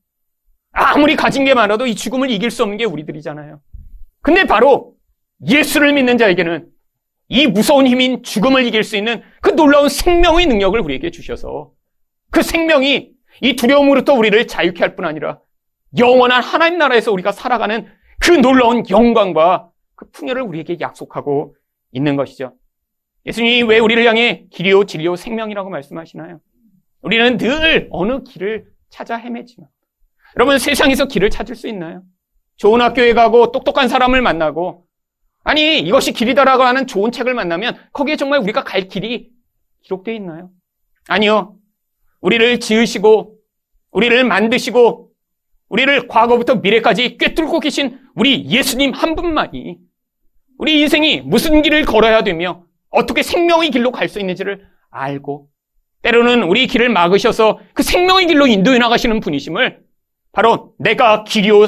아무리 0.72 1.14
가진 1.14 1.44
게 1.44 1.54
많아도 1.54 1.86
이 1.86 1.94
죽음을 1.94 2.30
이길 2.30 2.50
수 2.50 2.62
없는 2.62 2.78
게 2.78 2.84
우리들이잖아요. 2.84 3.60
근데 4.22 4.44
바로 4.46 4.94
예수를 5.46 5.92
믿는 5.92 6.18
자에게는 6.18 6.68
이 7.28 7.46
무서운 7.46 7.86
힘인 7.86 8.22
죽음을 8.22 8.64
이길 8.66 8.82
수 8.82 8.96
있는 8.96 9.22
그 9.40 9.50
놀라운 9.50 9.88
생명의 9.88 10.46
능력을 10.46 10.78
우리에게 10.80 11.10
주셔서 11.10 11.70
그 12.30 12.42
생명이 12.42 13.12
이 13.42 13.56
두려움으로부터 13.56 14.14
우리를 14.14 14.46
자유케 14.46 14.80
할 14.82 14.96
뿐 14.96 15.04
아니라 15.04 15.38
영원한 15.98 16.42
하나님 16.42 16.78
나라에서 16.78 17.12
우리가 17.12 17.32
살아가는 17.32 17.86
그 18.20 18.30
놀라운 18.32 18.88
영광과 18.88 19.70
그 19.94 20.10
풍요를 20.10 20.42
우리에게 20.42 20.78
약속하고 20.80 21.56
있는 21.92 22.16
것이죠. 22.16 22.54
예수님이 23.26 23.62
왜 23.62 23.78
우리를 23.78 24.04
향해 24.06 24.46
길이요, 24.50 24.84
진리요, 24.84 25.16
생명이라고 25.16 25.70
말씀하시나요? 25.70 26.40
우리는 27.02 27.36
늘 27.36 27.88
어느 27.90 28.22
길을 28.22 28.66
찾아 28.90 29.16
헤매지만. 29.16 29.68
여러분, 30.36 30.58
세상에서 30.58 31.06
길을 31.06 31.30
찾을 31.30 31.54
수 31.54 31.68
있나요? 31.68 32.02
좋은 32.56 32.80
학교에 32.80 33.12
가고 33.12 33.52
똑똑한 33.52 33.88
사람을 33.88 34.22
만나고, 34.22 34.86
아니, 35.44 35.80
이것이 35.80 36.12
길이다라고 36.12 36.62
하는 36.62 36.86
좋은 36.86 37.12
책을 37.12 37.34
만나면 37.34 37.76
거기에 37.92 38.16
정말 38.16 38.40
우리가 38.40 38.64
갈 38.64 38.88
길이 38.88 39.30
기록되어 39.82 40.14
있나요? 40.14 40.50
아니요. 41.08 41.56
우리를 42.20 42.60
지으시고, 42.60 43.36
우리를 43.90 44.24
만드시고, 44.24 45.11
우리를 45.72 46.06
과거부터 46.06 46.56
미래까지 46.56 47.16
꿰뚫고 47.16 47.58
계신 47.60 47.98
우리 48.14 48.44
예수님 48.46 48.92
한 48.92 49.14
분만이 49.14 49.78
우리 50.58 50.80
인생이 50.80 51.22
무슨 51.22 51.62
길을 51.62 51.86
걸어야 51.86 52.22
되며 52.22 52.64
어떻게 52.90 53.22
생명의 53.22 53.70
길로 53.70 53.90
갈 53.90 54.06
수 54.08 54.20
있는지를 54.20 54.66
알고 54.90 55.48
때로는 56.02 56.42
우리 56.42 56.66
길을 56.66 56.90
막으셔서 56.90 57.58
그 57.72 57.82
생명의 57.82 58.26
길로 58.26 58.46
인도해 58.46 58.78
나가시는 58.78 59.20
분이심을 59.20 59.82
바로 60.32 60.74
내가 60.78 61.24
길이요 61.24 61.66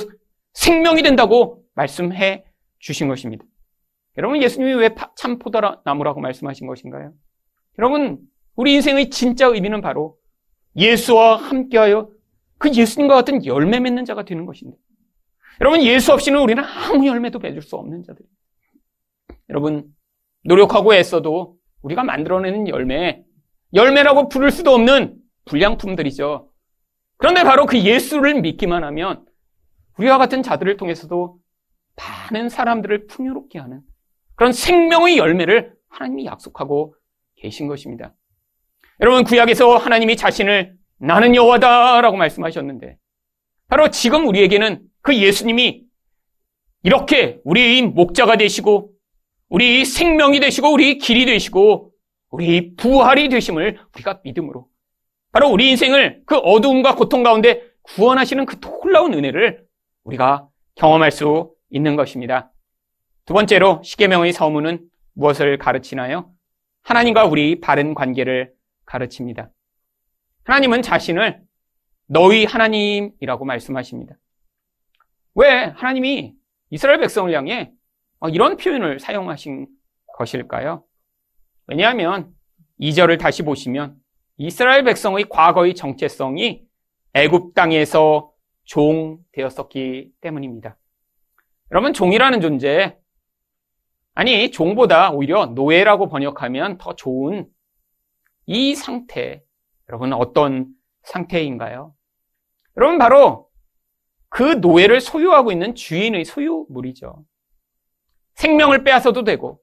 생명이 0.52 1.02
된다고 1.02 1.62
말씀해 1.74 2.44
주신 2.78 3.08
것입니다. 3.08 3.42
여러분 4.18 4.42
예수님이 4.42 4.74
왜 4.74 4.90
참 5.16 5.38
포도나무라고 5.38 6.20
말씀하신 6.20 6.66
것인가요? 6.66 7.12
여러분 7.78 8.18
우리 8.54 8.74
인생의 8.74 9.08
진짜 9.08 9.46
의미는 9.46 9.80
바로 9.80 10.16
예수와 10.76 11.36
함께하여 11.36 12.10
그 12.64 12.72
예수님과 12.72 13.14
같은 13.14 13.44
열매 13.44 13.78
맺는 13.78 14.06
자가 14.06 14.24
되는 14.24 14.46
것입니다. 14.46 14.80
여러분 15.60 15.82
예수 15.82 16.14
없이는 16.14 16.40
우리는 16.40 16.64
아무 16.64 17.06
열매도 17.06 17.38
맺을 17.38 17.60
수 17.60 17.76
없는 17.76 18.02
자들. 18.04 18.24
여러분 19.50 19.84
노력하고 20.44 20.94
애써도 20.94 21.58
우리가 21.82 22.04
만들어내는 22.04 22.68
열매, 22.68 23.22
열매라고 23.74 24.30
부를 24.30 24.50
수도 24.50 24.72
없는 24.72 25.14
불량품들이죠. 25.44 26.50
그런데 27.18 27.44
바로 27.44 27.66
그 27.66 27.78
예수를 27.78 28.40
믿기만 28.40 28.82
하면 28.82 29.26
우리와 29.98 30.16
같은 30.16 30.42
자들을 30.42 30.78
통해서도 30.78 31.38
많은 32.30 32.48
사람들을 32.48 33.08
풍요롭게 33.08 33.58
하는 33.58 33.82
그런 34.36 34.52
생명의 34.52 35.18
열매를 35.18 35.74
하나님이 35.90 36.24
약속하고 36.24 36.94
계신 37.36 37.68
것입니다. 37.68 38.14
여러분 39.02 39.22
구약에서 39.22 39.76
하나님이 39.76 40.16
자신을 40.16 40.78
나는 40.98 41.34
여호와다라고 41.34 42.16
말씀하셨는데 42.16 42.96
바로 43.68 43.90
지금 43.90 44.26
우리에게는 44.28 44.82
그 45.02 45.16
예수님이 45.16 45.84
이렇게 46.82 47.40
우리의 47.44 47.82
목자가 47.82 48.36
되시고 48.36 48.90
우리 49.48 49.84
생명이 49.84 50.40
되시고 50.40 50.72
우리 50.72 50.98
길이 50.98 51.24
되시고 51.26 51.92
우리 52.30 52.74
부활이 52.74 53.28
되심을 53.28 53.78
우리가 53.94 54.20
믿음으로 54.24 54.66
바로 55.32 55.48
우리 55.48 55.70
인생을 55.70 56.22
그 56.26 56.36
어두움과 56.36 56.94
고통 56.94 57.22
가운데 57.22 57.62
구원하시는 57.82 58.44
그 58.46 58.60
놀라운 58.60 59.14
은혜를 59.14 59.64
우리가 60.04 60.48
경험할 60.74 61.10
수 61.10 61.54
있는 61.70 61.96
것입니다. 61.96 62.52
두 63.24 63.34
번째로 63.34 63.80
십계명의 63.82 64.32
서문은 64.32 64.80
무엇을 65.14 65.58
가르치나요? 65.58 66.30
하나님과 66.82 67.24
우리 67.24 67.60
바른 67.60 67.94
관계를 67.94 68.52
가르칩니다. 68.84 69.50
하나님은 70.44 70.82
자신을 70.82 71.42
너희 72.06 72.44
하나님이라고 72.44 73.44
말씀하십니다. 73.44 74.16
왜 75.34 75.48
하나님이 75.48 76.34
이스라엘 76.70 77.00
백성을 77.00 77.32
향해 77.34 77.72
어, 78.20 78.28
이런 78.28 78.56
표현을 78.56 79.00
사용하신 79.00 79.66
것일까요? 80.16 80.84
왜냐하면 81.66 82.34
2절을 82.80 83.18
다시 83.18 83.42
보시면 83.42 83.96
이스라엘 84.36 84.84
백성의 84.84 85.26
과거의 85.28 85.74
정체성이 85.74 86.64
애굽 87.14 87.54
땅에서 87.54 88.32
종 88.64 89.18
되었었기 89.32 90.12
때문입니다. 90.20 90.76
여러분 91.70 91.92
종이라는 91.92 92.40
존재 92.40 92.96
아니 94.14 94.50
종보다 94.50 95.10
오히려 95.10 95.46
노예라고 95.46 96.08
번역하면 96.08 96.78
더 96.78 96.94
좋은 96.94 97.46
이 98.46 98.74
상태 98.74 99.42
여러분 99.88 100.12
어떤 100.12 100.66
상태인가요? 101.02 101.94
여러분 102.76 102.98
바로 102.98 103.48
그 104.28 104.42
노예를 104.42 105.00
소유하고 105.00 105.52
있는 105.52 105.74
주인의 105.74 106.24
소유물이죠. 106.24 107.24
생명을 108.34 108.82
빼앗아도 108.82 109.24
되고 109.24 109.60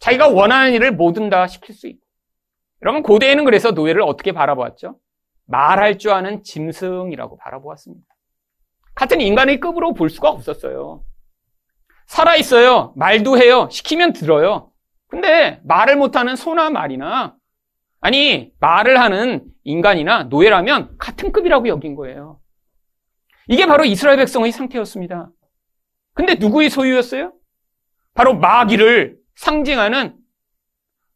자기가 0.00 0.28
원하는 0.28 0.72
일을 0.72 0.92
뭐든 0.92 1.30
다 1.30 1.46
시킬 1.46 1.74
수 1.74 1.86
있고 1.88 2.00
여러분 2.82 3.02
고대에는 3.02 3.44
그래서 3.44 3.70
노예를 3.70 4.02
어떻게 4.02 4.32
바라보았죠? 4.32 4.98
말할 5.46 5.98
줄 5.98 6.10
아는 6.12 6.42
짐승이라고 6.42 7.38
바라보았습니다. 7.38 8.06
같은 8.94 9.20
인간의 9.20 9.60
급으로 9.60 9.94
볼 9.94 10.10
수가 10.10 10.28
없었어요. 10.28 11.02
살아있어요. 12.06 12.92
말도 12.96 13.38
해요. 13.38 13.68
시키면 13.70 14.12
들어요. 14.12 14.70
근데 15.08 15.60
말을 15.64 15.96
못하는 15.96 16.36
소나 16.36 16.68
말이나 16.70 17.37
아니, 18.00 18.52
말을 18.60 19.00
하는 19.00 19.44
인간이나 19.64 20.24
노예라면 20.24 20.96
같은 20.98 21.32
급이라고 21.32 21.68
여긴 21.68 21.94
거예요. 21.94 22.40
이게 23.48 23.66
바로 23.66 23.84
이스라엘 23.84 24.18
백성의 24.18 24.52
상태였습니다. 24.52 25.30
근데 26.14 26.34
누구의 26.34 26.70
소유였어요? 26.70 27.32
바로 28.14 28.34
마귀를 28.34 29.18
상징하는 29.36 30.16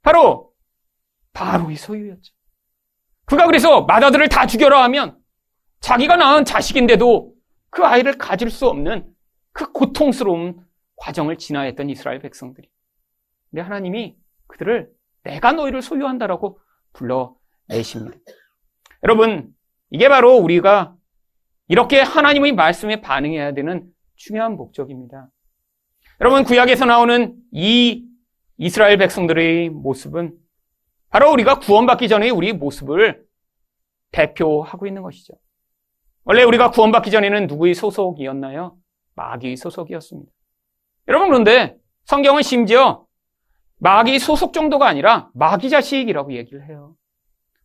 바로 0.02 0.52
바로의 1.32 1.76
소유였죠. 1.76 2.32
그가 3.24 3.46
그래서 3.46 3.82
마다들을 3.82 4.28
다 4.28 4.46
죽여라 4.46 4.82
하면 4.84 5.18
자기가 5.80 6.16
낳은 6.16 6.44
자식인데도 6.44 7.34
그 7.70 7.84
아이를 7.84 8.18
가질 8.18 8.50
수 8.50 8.68
없는 8.68 9.12
그 9.52 9.72
고통스러운 9.72 10.64
과정을 10.96 11.38
지나했던 11.38 11.90
이스라엘 11.90 12.20
백성들이. 12.20 12.68
근데 13.50 13.62
하나님이 13.62 14.16
그들을 14.46 14.90
내가 15.24 15.52
너희를 15.52 15.82
소유한다라고 15.82 16.60
불러내십니다. 16.92 18.16
여러분, 19.02 19.54
이게 19.90 20.08
바로 20.08 20.36
우리가 20.36 20.94
이렇게 21.68 22.00
하나님의 22.00 22.52
말씀에 22.52 23.00
반응해야 23.00 23.54
되는 23.54 23.86
중요한 24.16 24.56
목적입니다. 24.56 25.28
여러분, 26.20 26.44
구약에서 26.44 26.84
나오는 26.84 27.34
이 27.50 28.06
이스라엘 28.58 28.96
백성들의 28.98 29.70
모습은 29.70 30.36
바로 31.08 31.32
우리가 31.32 31.58
구원받기 31.58 32.08
전에 32.08 32.30
우리 32.30 32.52
모습을 32.52 33.24
대표하고 34.12 34.86
있는 34.86 35.02
것이죠. 35.02 35.34
원래 36.24 36.42
우리가 36.44 36.70
구원받기 36.70 37.10
전에는 37.10 37.48
누구의 37.48 37.74
소속이었나요? 37.74 38.76
마귀의 39.14 39.56
소속이었습니다. 39.56 40.30
여러분, 41.08 41.28
그런데 41.28 41.76
성경은 42.04 42.42
심지어 42.42 43.04
마귀 43.82 44.20
소속 44.20 44.52
정도가 44.52 44.86
아니라 44.86 45.28
마귀 45.34 45.68
자식이라고 45.68 46.34
얘기를 46.34 46.68
해요. 46.68 46.94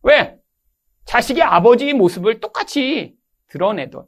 왜? 0.02 0.36
자식이 1.04 1.40
아버지의 1.40 1.94
모습을 1.94 2.40
똑같이 2.40 3.14
드러내던 3.46 4.04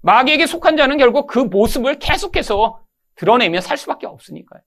마귀에게 0.00 0.46
속한 0.46 0.78
자는 0.78 0.96
결국 0.96 1.26
그 1.26 1.38
모습을 1.38 1.98
계속해서 1.98 2.82
드러내며 3.16 3.60
살 3.60 3.76
수밖에 3.76 4.06
없으니까요. 4.06 4.62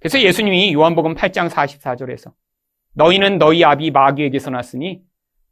그래서 0.00 0.20
예수님이 0.20 0.74
요한복음 0.74 1.14
8장 1.14 1.48
44절에서 1.48 2.32
너희는 2.94 3.38
너희 3.38 3.62
아비 3.62 3.92
마귀에게서 3.92 4.50
났으니 4.50 5.00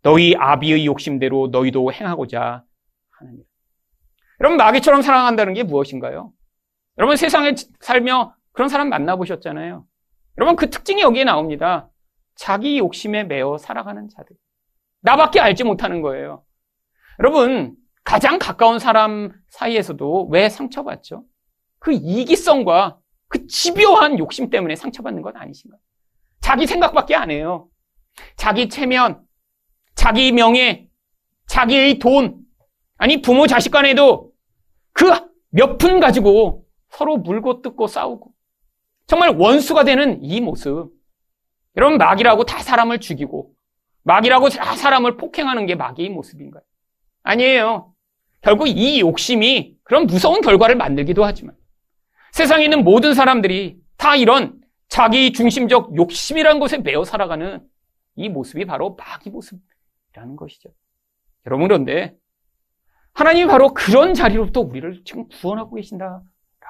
너희 0.02 0.34
아비의 0.36 0.84
욕심대로 0.84 1.48
너희도 1.52 1.92
행하고자 1.92 2.64
하느니라. 3.10 3.44
여러분 4.40 4.56
마귀처럼 4.56 5.02
사랑한다는 5.02 5.54
게 5.54 5.62
무엇인가요? 5.62 6.32
여러분 6.98 7.16
세상에 7.16 7.54
살며 7.78 8.34
그런 8.50 8.68
사람 8.68 8.88
만나보셨잖아요. 8.88 9.86
여러분 10.38 10.56
그 10.56 10.70
특징이 10.70 11.00
여기에 11.02 11.24
나옵니다. 11.24 11.88
자기 12.34 12.78
욕심에 12.78 13.24
매어 13.24 13.58
살아가는 13.58 14.08
자들. 14.08 14.36
나밖에 15.00 15.40
알지 15.40 15.64
못하는 15.64 16.02
거예요. 16.02 16.44
여러분 17.20 17.74
가장 18.04 18.38
가까운 18.38 18.78
사람 18.78 19.32
사이에서도 19.48 20.28
왜 20.28 20.48
상처받죠? 20.48 21.24
그 21.78 21.92
이기성과 21.92 22.98
그 23.28 23.46
집요한 23.46 24.18
욕심 24.18 24.50
때문에 24.50 24.76
상처받는 24.76 25.22
건 25.22 25.36
아니신가요? 25.36 25.80
자기 26.40 26.66
생각밖에 26.66 27.14
안 27.16 27.30
해요. 27.30 27.68
자기 28.36 28.68
체면, 28.68 29.22
자기 29.94 30.30
명예, 30.32 30.88
자기의 31.46 31.98
돈, 31.98 32.40
아니 32.98 33.20
부모 33.22 33.46
자식 33.46 33.70
간에도 33.70 34.32
그 34.92 35.10
몇 35.50 35.78
푼 35.78 36.00
가지고 36.00 36.64
서로 36.90 37.16
물고 37.16 37.62
뜯고 37.62 37.86
싸우고 37.86 38.32
정말 39.06 39.36
원수가 39.36 39.84
되는 39.84 40.22
이 40.22 40.40
모습. 40.40 40.90
여러분 41.76 41.98
마귀라고 41.98 42.44
다 42.44 42.58
사람을 42.58 43.00
죽이고 43.00 43.52
마귀라고 44.02 44.48
다 44.48 44.76
사람을 44.76 45.16
폭행하는 45.16 45.66
게 45.66 45.74
마귀의 45.74 46.10
모습인가요? 46.10 46.62
아니에요. 47.22 47.92
결국 48.40 48.68
이 48.68 49.00
욕심이 49.00 49.76
그런 49.82 50.06
무서운 50.06 50.40
결과를 50.40 50.76
만들기도 50.76 51.24
하지만 51.24 51.56
세상에 52.32 52.64
있는 52.64 52.84
모든 52.84 53.14
사람들이 53.14 53.78
다 53.96 54.16
이런 54.16 54.60
자기 54.88 55.32
중심적 55.32 55.96
욕심이라는 55.96 56.60
것에 56.60 56.78
매어 56.78 57.04
살아가는 57.04 57.66
이 58.14 58.28
모습이 58.28 58.64
바로 58.64 58.94
마귀 58.94 59.30
모습이라는 59.30 60.36
것이죠. 60.36 60.70
여러분 61.46 61.66
그런데 61.66 62.14
하나님이 63.12 63.46
바로 63.46 63.72
그런 63.74 64.14
자리로부터 64.14 64.60
우리를 64.60 65.02
지금 65.04 65.26
구원하고 65.28 65.74
계신다라고 65.74 66.24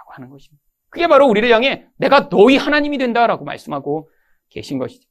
하는 0.08 0.30
것입니다. 0.30 0.65
그게 0.96 1.08
바로 1.08 1.26
우리를 1.26 1.46
향해 1.50 1.84
내가 1.98 2.30
너희 2.30 2.56
하나님이 2.56 2.96
된다라고 2.96 3.44
말씀하고 3.44 4.08
계신 4.48 4.78
것이죠. 4.78 5.06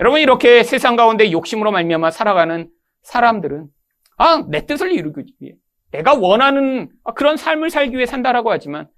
여러분 0.00 0.20
이렇게 0.20 0.64
세상 0.64 0.96
가운데 0.96 1.30
욕심으로 1.30 1.70
말미암아 1.70 2.10
살아가는 2.10 2.68
사람들은 3.02 3.68
아, 4.16 4.44
내 4.48 4.66
뜻을 4.66 4.90
이루기 4.90 5.32
위해 5.38 5.54
내가 5.92 6.14
원하는 6.14 6.90
그런 7.14 7.36
삶을 7.36 7.70
살기 7.70 7.94
위해 7.94 8.06
산다라고 8.06 8.50
하지만 8.50 8.88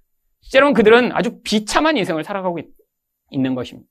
실제로는 0.40 0.72
그들은 0.72 1.12
아주 1.12 1.42
비참한 1.42 1.98
인생을 1.98 2.24
살아가고 2.24 2.60
있, 2.60 2.66
는 3.38 3.54
것입니다. 3.54 3.86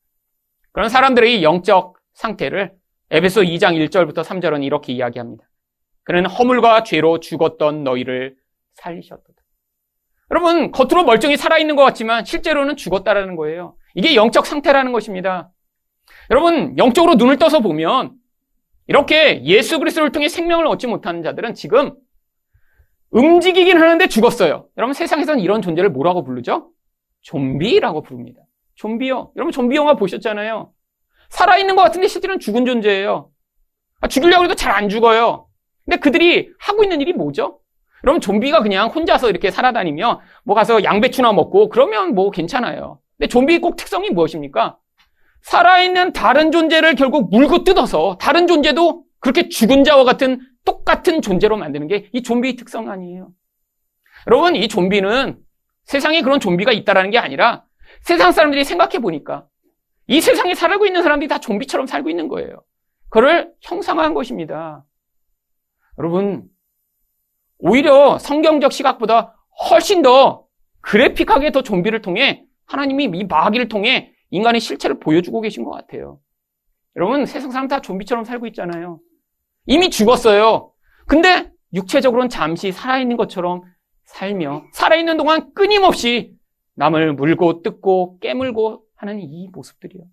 그런 0.72 0.90
사람들의 0.90 1.44
영적 1.44 1.94
상태를 2.14 2.74
에베소 3.12 3.42
2장 3.42 3.88
1절부터 3.88 4.24
3절은 4.24 4.64
이렇게 4.64 4.94
이야기합니다. 4.94 5.48
그는 6.04 6.26
허물과 6.26 6.82
죄로 6.82 7.20
죽었던 7.20 7.84
너희를 7.84 8.36
살리셨다. 8.74 9.35
여러분, 10.32 10.72
겉으로 10.72 11.04
멀쩡히 11.04 11.38
살아있는 11.38 11.76
것 11.76 11.84
같지만 11.84 12.26
실제로는 12.26 12.76
죽었다라는 12.78 13.36
거예요. 13.36 13.76
이게 13.94 14.16
영적 14.16 14.46
상태라는 14.46 14.92
것입니다. 14.92 15.52
여러분, 16.32 16.78
영적으로 16.78 17.16
눈을 17.16 17.38
떠서 17.38 17.60
보면 17.60 18.14
이렇게 18.88 19.44
예수 19.44 19.80
그리스도를 19.80 20.12
통해 20.12 20.28
생명을 20.28 20.68
얻지 20.68 20.88
못하는 20.88 21.24
자들은 21.24 21.54
지금 21.54 21.96
움직이긴 23.12 23.78
하는데 23.80 24.08
죽었어요. 24.08 24.68
여러분 24.78 24.94
세상에서는 24.94 25.40
이런 25.40 25.62
존재를 25.62 25.90
뭐라고 25.90 26.24
부르죠? 26.24 26.72
좀비라고 27.22 28.02
부릅니다. 28.02 28.42
좀비요. 28.76 29.32
여러분 29.36 29.52
좀비 29.52 29.76
영화 29.76 29.96
보셨잖아요. 29.96 30.72
살아있는 31.30 31.76
것 31.76 31.82
같은데 31.84 32.08
실제로는 32.08 32.40
죽은 32.40 32.66
존재예요. 32.66 33.30
아, 34.02 34.08
죽이려고 34.08 34.44
해도 34.44 34.56
잘 34.56 34.74
안 34.74 34.90
죽어요. 34.90 35.48
근데 35.86 35.98
그들이 35.98 36.50
하고 36.60 36.84
있는 36.84 37.00
일이 37.02 37.14
뭐죠? 37.14 37.60
그럼 38.06 38.20
좀비가 38.20 38.62
그냥 38.62 38.89
혼자서 38.89 39.32
이렇게 39.32 39.50
살아다니며 39.50 40.22
뭐 40.44 40.56
가서 40.56 40.84
양배추나 40.84 41.34
먹고 41.34 41.70
그러면 41.70 42.13
뭐 42.13 42.30
괜찮아요. 42.30 43.00
근데 43.18 43.28
좀비 43.28 43.58
꼭 43.58 43.78
특성이 43.78 44.12
무엇입니까? 44.12 44.78
살아있는 45.41 46.13
다른 46.13 46.52
존재를 46.52 46.94
결국 46.94 47.32
물고 47.32 47.63
뜯어서 47.63 48.20
다른 48.22 48.46
존재도 48.46 49.06
그렇게 49.20 49.50
죽은 49.50 49.84
자와 49.84 50.04
같은 50.04 50.39
똑같은 50.65 51.24
존재로 51.24 51.58
만드는 51.58 51.88
게 51.88 52.08
이 52.13 52.22
좀비의 52.22 52.58
특성 52.58 52.91
아니에요. 52.91 53.32
여러분, 54.28 54.56
이 54.56 54.68
좀비는 54.68 55.39
세상에 55.86 56.22
그런 56.22 56.39
좀비가 56.39 56.74
있다라는 56.74 57.10
게 57.10 57.18
아니라 57.18 57.63
세상 58.02 58.32
사람들이 58.32 58.65
생각해 58.65 59.00
보니까 59.00 59.48
이 60.06 60.22
세상에 60.22 60.54
살고 60.54 60.86
있는 60.86 61.02
사람들이 61.02 61.28
다 61.28 61.39
좀비처럼 61.39 61.88
살고 61.88 62.12
있는 62.12 62.28
거예요. 62.28 62.62
그를 63.10 63.52
형상화한 63.62 64.13
것입니다. 64.13 64.86
여러분, 65.98 66.44
오히려 67.58 68.18
성경적 68.20 68.72
시각보다 68.72 69.36
훨씬 69.70 70.02
더 70.02 70.46
그래픽하게 70.82 71.52
더 71.52 71.63
좀비를 71.63 72.02
통해 72.02 72.46
하나님이 72.65 73.06
이 73.13 73.24
마귀를 73.24 73.70
통해 73.70 74.13
인간의 74.30 74.62
실체를 74.62 75.00
보여주고 75.00 75.41
계신 75.41 75.63
것 75.63 75.72
같아요. 75.72 76.20
여러분, 76.96 77.26
세상 77.26 77.52
사람 77.52 77.68
다 77.68 77.82
좀비처럼 77.82 78.24
살고 78.24 78.48
있잖아요. 78.48 79.00
이미 79.65 79.89
죽었어요. 79.89 80.72
근데 81.08 81.52
육체적으로는 81.74 82.30
잠시 82.30 82.72
살아있는 82.72 83.18
것처럼 83.18 83.62
살며 84.06 84.65
살아있는 84.74 85.18
동안 85.18 85.54
끊임없이 85.54 86.36
남을 86.76 87.13
물고 87.13 87.62
뜯고 87.62 88.20
깨물고 88.20 88.84
하는 88.96 89.20
이 89.20 89.50
모습들이요. 89.52 90.04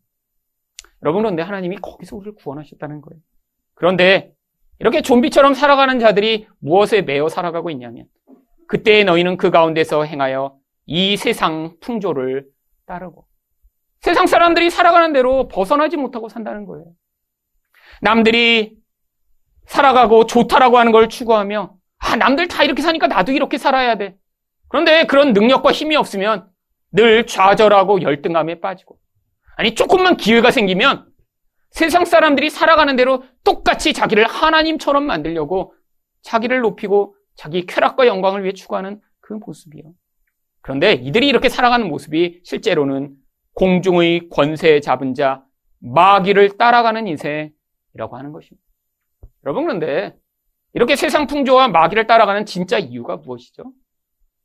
여러분 1.02 1.22
그런데 1.22 1.42
하나님이 1.42 1.76
거기서 1.76 2.16
우리를 2.16 2.34
구원하셨다는 2.36 3.00
거예요. 3.00 3.20
그런데 3.74 4.32
이렇게 4.82 5.00
좀비처럼 5.00 5.54
살아가는 5.54 6.00
자들이 6.00 6.48
무엇에 6.58 7.02
매여 7.02 7.28
살아가고 7.28 7.70
있냐면 7.70 8.06
그때 8.66 9.04
너희는 9.04 9.36
그 9.36 9.52
가운데서 9.52 10.02
행하여 10.02 10.56
이 10.86 11.16
세상 11.16 11.76
풍조를 11.80 12.46
따르고 12.84 13.24
세상 14.00 14.26
사람들이 14.26 14.70
살아가는 14.70 15.12
대로 15.12 15.46
벗어나지 15.46 15.96
못하고 15.96 16.28
산다는 16.28 16.66
거예요. 16.66 16.86
남들이 18.00 18.74
살아가고 19.66 20.26
좋다라고 20.26 20.78
하는 20.78 20.90
걸 20.90 21.08
추구하며 21.08 21.76
아, 21.98 22.16
남들 22.16 22.48
다 22.48 22.64
이렇게 22.64 22.82
사니까 22.82 23.06
나도 23.06 23.30
이렇게 23.30 23.58
살아야 23.58 23.94
돼. 23.94 24.16
그런데 24.66 25.06
그런 25.06 25.32
능력과 25.32 25.70
힘이 25.70 25.94
없으면 25.94 26.48
늘 26.90 27.24
좌절하고 27.24 28.02
열등감에 28.02 28.58
빠지고 28.58 28.98
아니 29.54 29.76
조금만 29.76 30.16
기회가 30.16 30.50
생기면 30.50 31.06
세상 31.72 32.04
사람들이 32.04 32.50
살아가는 32.50 32.94
대로 32.96 33.24
똑같이 33.44 33.92
자기를 33.92 34.26
하나님처럼 34.26 35.04
만들려고 35.04 35.74
자기를 36.22 36.60
높이고 36.60 37.16
자기 37.34 37.66
쾌락과 37.66 38.06
영광을 38.06 38.42
위해 38.44 38.52
추구하는 38.52 39.00
그 39.20 39.34
모습이요. 39.34 39.84
그런데 40.60 40.92
이들이 40.92 41.26
이렇게 41.26 41.48
살아가는 41.48 41.88
모습이 41.88 42.40
실제로는 42.44 43.14
공중의 43.54 44.28
권세 44.30 44.80
잡은 44.80 45.14
자 45.14 45.44
마귀를 45.80 46.56
따라가는 46.56 47.06
인생이라고 47.06 48.16
하는 48.16 48.32
것입니다. 48.32 48.62
여러분 49.44 49.64
그런데 49.64 50.14
이렇게 50.74 50.94
세상 50.94 51.26
풍조와 51.26 51.68
마귀를 51.68 52.06
따라가는 52.06 52.46
진짜 52.46 52.78
이유가 52.78 53.16
무엇이죠? 53.16 53.64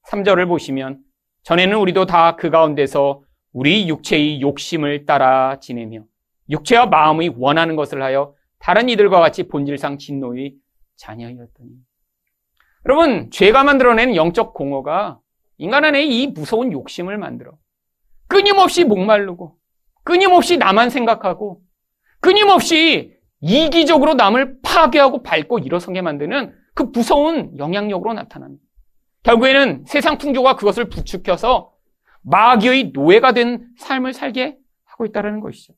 3절을 0.10 0.48
보시면 0.48 1.00
전에는 1.44 1.78
우리도 1.78 2.06
다 2.06 2.36
그 2.38 2.50
가운데서 2.50 3.22
우리 3.54 3.88
육체의 3.88 4.42
욕심을 4.42 5.06
따라 5.06 5.60
지내며 5.60 6.04
육체와 6.50 6.88
마음의 6.88 7.36
원하는 7.38 7.76
것을 7.76 8.02
하여 8.02 8.34
다른 8.60 8.90
이들과 8.90 9.20
같이 9.20 9.44
본질상 9.44 9.98
진노의 9.98 10.56
자녀였더니 10.96 11.70
여러분 12.86 13.30
죄가 13.32 13.64
만들어낸 13.64 14.16
영적 14.16 14.54
공허가 14.54 15.20
인간 15.58 15.86
안에 15.86 16.06
이 16.06 16.28
무서운 16.28 16.72
욕심을 16.72 17.18
만들어 17.18 17.52
끊임없이 18.28 18.84
목마르고 18.84 19.58
끊임없이 20.04 20.58
나만 20.58 20.90
생각하고 20.90 21.62
끊임없이 22.20 23.18
이기적으로 23.42 24.14
남을 24.16 24.62
파괴하고 24.62 25.22
밟고 25.22 25.60
일어서게 25.60 26.02
만드는 26.02 26.56
그 26.74 26.84
무서운 26.84 27.58
영향력으로 27.58 28.14
나타납니다. 28.14 28.64
결국에는 29.24 29.84
세상 29.86 30.18
풍조가 30.18 30.56
그것을 30.56 30.90
부추켜서 30.90 31.74
마귀의 32.22 32.92
노예가 32.94 33.34
된 33.34 33.68
삶을 33.78 34.14
살게 34.14 34.58
하고 34.86 35.06
있다는 35.06 35.40
것이죠. 35.40 35.74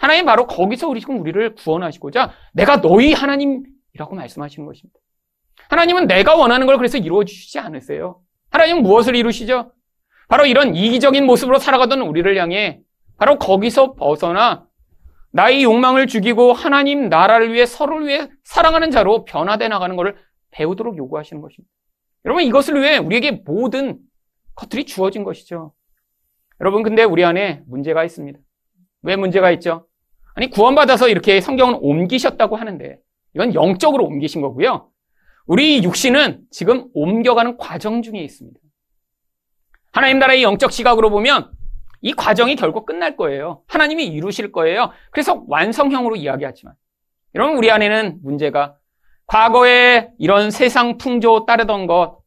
하나님 0.00 0.24
바로 0.24 0.46
거기서 0.46 0.88
우리 0.88 1.00
지금 1.00 1.20
우리를 1.20 1.54
구원하시고자 1.56 2.32
내가 2.54 2.80
너희 2.80 3.12
하나님이라고 3.12 4.14
말씀하시는 4.14 4.66
것입니다. 4.66 4.98
하나님은 5.68 6.06
내가 6.06 6.34
원하는 6.36 6.66
걸 6.66 6.78
그래서 6.78 6.96
이루어 6.96 7.24
주시지 7.24 7.58
않으세요. 7.58 8.22
하나님은 8.50 8.82
무엇을 8.82 9.14
이루시죠? 9.14 9.72
바로 10.28 10.46
이런 10.46 10.74
이기적인 10.74 11.26
모습으로 11.26 11.58
살아가던 11.58 12.00
우리를 12.00 12.34
향해 12.38 12.80
바로 13.18 13.38
거기서 13.38 13.92
벗어나 13.94 14.66
나의 15.32 15.64
욕망을 15.64 16.06
죽이고 16.06 16.54
하나님 16.54 17.10
나라를 17.10 17.52
위해 17.52 17.66
서로를 17.66 18.06
위해 18.06 18.30
사랑하는 18.42 18.90
자로 18.90 19.26
변화돼 19.26 19.68
나가는 19.68 19.94
것을 19.96 20.16
배우도록 20.50 20.96
요구하시는 20.96 21.42
것입니다. 21.42 21.70
여러분 22.24 22.42
이것을 22.44 22.80
위해 22.80 22.96
우리에게 22.96 23.42
모든 23.44 23.98
것들이 24.54 24.86
주어진 24.86 25.24
것이죠. 25.24 25.74
여러분 26.58 26.82
근데 26.82 27.04
우리 27.04 27.22
안에 27.22 27.62
문제가 27.66 28.02
있습니다. 28.02 28.38
왜 29.02 29.16
문제가 29.16 29.50
있죠? 29.52 29.86
아니 30.40 30.48
구원받아서 30.48 31.08
이렇게 31.08 31.42
성경은 31.42 31.74
옮기셨다고 31.82 32.56
하는데 32.56 32.98
이건 33.34 33.52
영적으로 33.52 34.06
옮기신 34.06 34.40
거고요. 34.40 34.88
우리 35.44 35.84
육신은 35.84 36.44
지금 36.50 36.86
옮겨가는 36.94 37.58
과정 37.58 38.00
중에 38.00 38.20
있습니다. 38.20 38.58
하나님 39.92 40.18
나라의 40.18 40.42
영적 40.42 40.72
시각으로 40.72 41.10
보면 41.10 41.50
이 42.00 42.14
과정이 42.14 42.56
결국 42.56 42.86
끝날 42.86 43.18
거예요. 43.18 43.60
하나님이 43.66 44.06
이루실 44.06 44.50
거예요. 44.50 44.92
그래서 45.10 45.44
완성형으로 45.46 46.16
이야기하지만 46.16 46.72
여러분 47.34 47.58
우리 47.58 47.70
안에는 47.70 48.20
문제가 48.22 48.76
과거에 49.26 50.08
이런 50.18 50.50
세상 50.50 50.96
풍조 50.96 51.44
따르던 51.44 51.86
것 51.86 52.22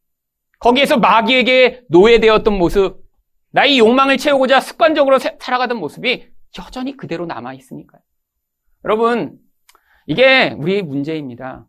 거기에서 0.60 0.98
마귀에게 0.98 1.82
노예되었던 1.88 2.56
모습 2.56 3.02
나의 3.50 3.80
욕망을 3.80 4.18
채우고자 4.18 4.60
습관적으로 4.60 5.18
살아가던 5.18 5.78
모습이 5.78 6.28
여전히 6.60 6.96
그대로 6.96 7.26
남아 7.26 7.54
있으니까요. 7.54 8.03
여러분 8.84 9.38
이게 10.06 10.54
우리의 10.58 10.82
문제입니다. 10.82 11.66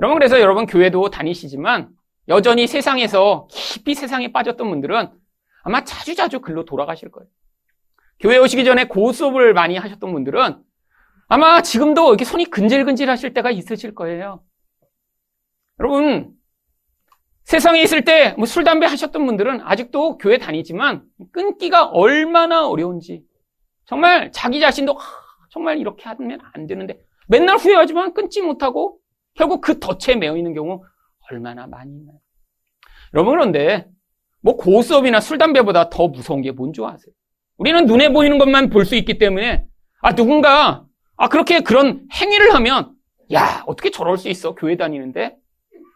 여러분 0.00 0.18
그래서 0.18 0.40
여러분 0.40 0.66
교회도 0.66 1.10
다니시지만 1.10 1.90
여전히 2.28 2.66
세상에서 2.66 3.46
깊이 3.50 3.94
세상에 3.94 4.32
빠졌던 4.32 4.68
분들은 4.68 5.10
아마 5.62 5.84
자주자주 5.84 6.40
글로 6.40 6.64
돌아가실 6.64 7.10
거예요. 7.10 7.28
교회 8.20 8.38
오시기 8.38 8.64
전에 8.64 8.86
고수업을 8.86 9.54
많이 9.54 9.76
하셨던 9.76 10.12
분들은 10.12 10.58
아마 11.28 11.62
지금도 11.62 12.08
이렇게 12.08 12.24
손이 12.24 12.46
근질근질 12.46 13.08
하실 13.08 13.34
때가 13.34 13.50
있으실 13.50 13.94
거예요. 13.94 14.42
여러분, 15.80 16.32
세상에 17.44 17.82
있을 17.82 18.04
때 18.04 18.34
뭐 18.36 18.46
술, 18.46 18.64
담배 18.64 18.86
하셨던 18.86 19.26
분들은 19.26 19.60
아직도 19.62 20.18
교회 20.18 20.38
다니지만 20.38 21.04
끊기가 21.32 21.86
얼마나 21.86 22.66
어려운지 22.68 23.22
정말 23.86 24.32
자기 24.32 24.60
자신도 24.60 24.98
아, 24.98 25.02
정말 25.54 25.78
이렇게 25.78 26.02
하면 26.08 26.40
안 26.52 26.66
되는데 26.66 26.98
맨날 27.28 27.56
후회하지만 27.56 28.12
끊지 28.12 28.42
못하고 28.42 28.98
결국 29.34 29.60
그 29.60 29.78
덫에 29.78 30.16
매여 30.16 30.36
있는 30.36 30.52
경우 30.52 30.82
얼마나 31.30 31.68
많이 31.68 31.92
있나요? 31.94 32.18
여러분 33.14 33.34
그런데 33.34 33.86
뭐 34.42 34.56
고수업이나 34.56 35.20
술, 35.20 35.38
담배보다 35.38 35.88
더 35.90 36.08
무서운 36.08 36.42
게 36.42 36.50
뭔지 36.50 36.80
아세요? 36.84 37.14
우리는 37.56 37.86
눈에 37.86 38.12
보이는 38.12 38.36
것만 38.38 38.68
볼 38.68 38.84
수 38.84 38.96
있기 38.96 39.16
때문에 39.18 39.64
아 40.02 40.14
누군가 40.16 40.84
아 41.16 41.28
그렇게 41.28 41.60
그런 41.60 42.06
행위를 42.12 42.52
하면 42.54 42.92
야 43.32 43.62
어떻게 43.68 43.90
저럴 43.90 44.18
수 44.18 44.28
있어 44.28 44.56
교회 44.56 44.76
다니는데 44.76 45.36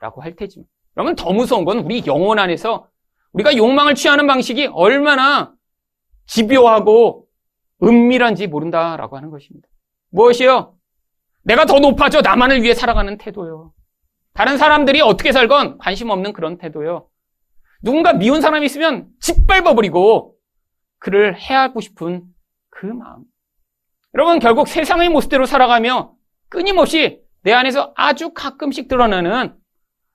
라고 0.00 0.22
할 0.22 0.36
테지만 0.36 0.66
여러분 0.96 1.16
더 1.16 1.32
무서운 1.32 1.64
건 1.64 1.80
우리 1.80 2.04
영혼 2.06 2.38
안에서 2.38 2.88
우리가 3.32 3.56
욕망을 3.56 3.96
취하는 3.96 4.28
방식이 4.28 4.66
얼마나 4.66 5.52
집요하고 6.26 7.26
은밀한지 7.82 8.46
모른다라고 8.46 9.16
하는 9.16 9.30
것입니다. 9.30 9.68
무엇이요? 10.10 10.74
내가 11.42 11.64
더 11.64 11.78
높아져 11.78 12.20
나만을 12.20 12.62
위해 12.62 12.74
살아가는 12.74 13.16
태도요. 13.18 13.72
다른 14.34 14.58
사람들이 14.58 15.00
어떻게 15.00 15.32
살건 15.32 15.78
관심 15.78 16.10
없는 16.10 16.32
그런 16.32 16.58
태도요. 16.58 17.08
누군가 17.82 18.12
미운 18.12 18.40
사람이 18.40 18.66
있으면 18.66 19.08
짓밟아버리고 19.20 20.36
그를 20.98 21.38
해하고 21.38 21.80
싶은 21.80 22.24
그 22.70 22.86
마음. 22.86 23.24
여러분 24.14 24.38
결국 24.38 24.68
세상의 24.68 25.08
모습대로 25.10 25.46
살아가며 25.46 26.14
끊임없이 26.48 27.22
내 27.42 27.52
안에서 27.52 27.92
아주 27.96 28.32
가끔씩 28.32 28.88
드러나는 28.88 29.56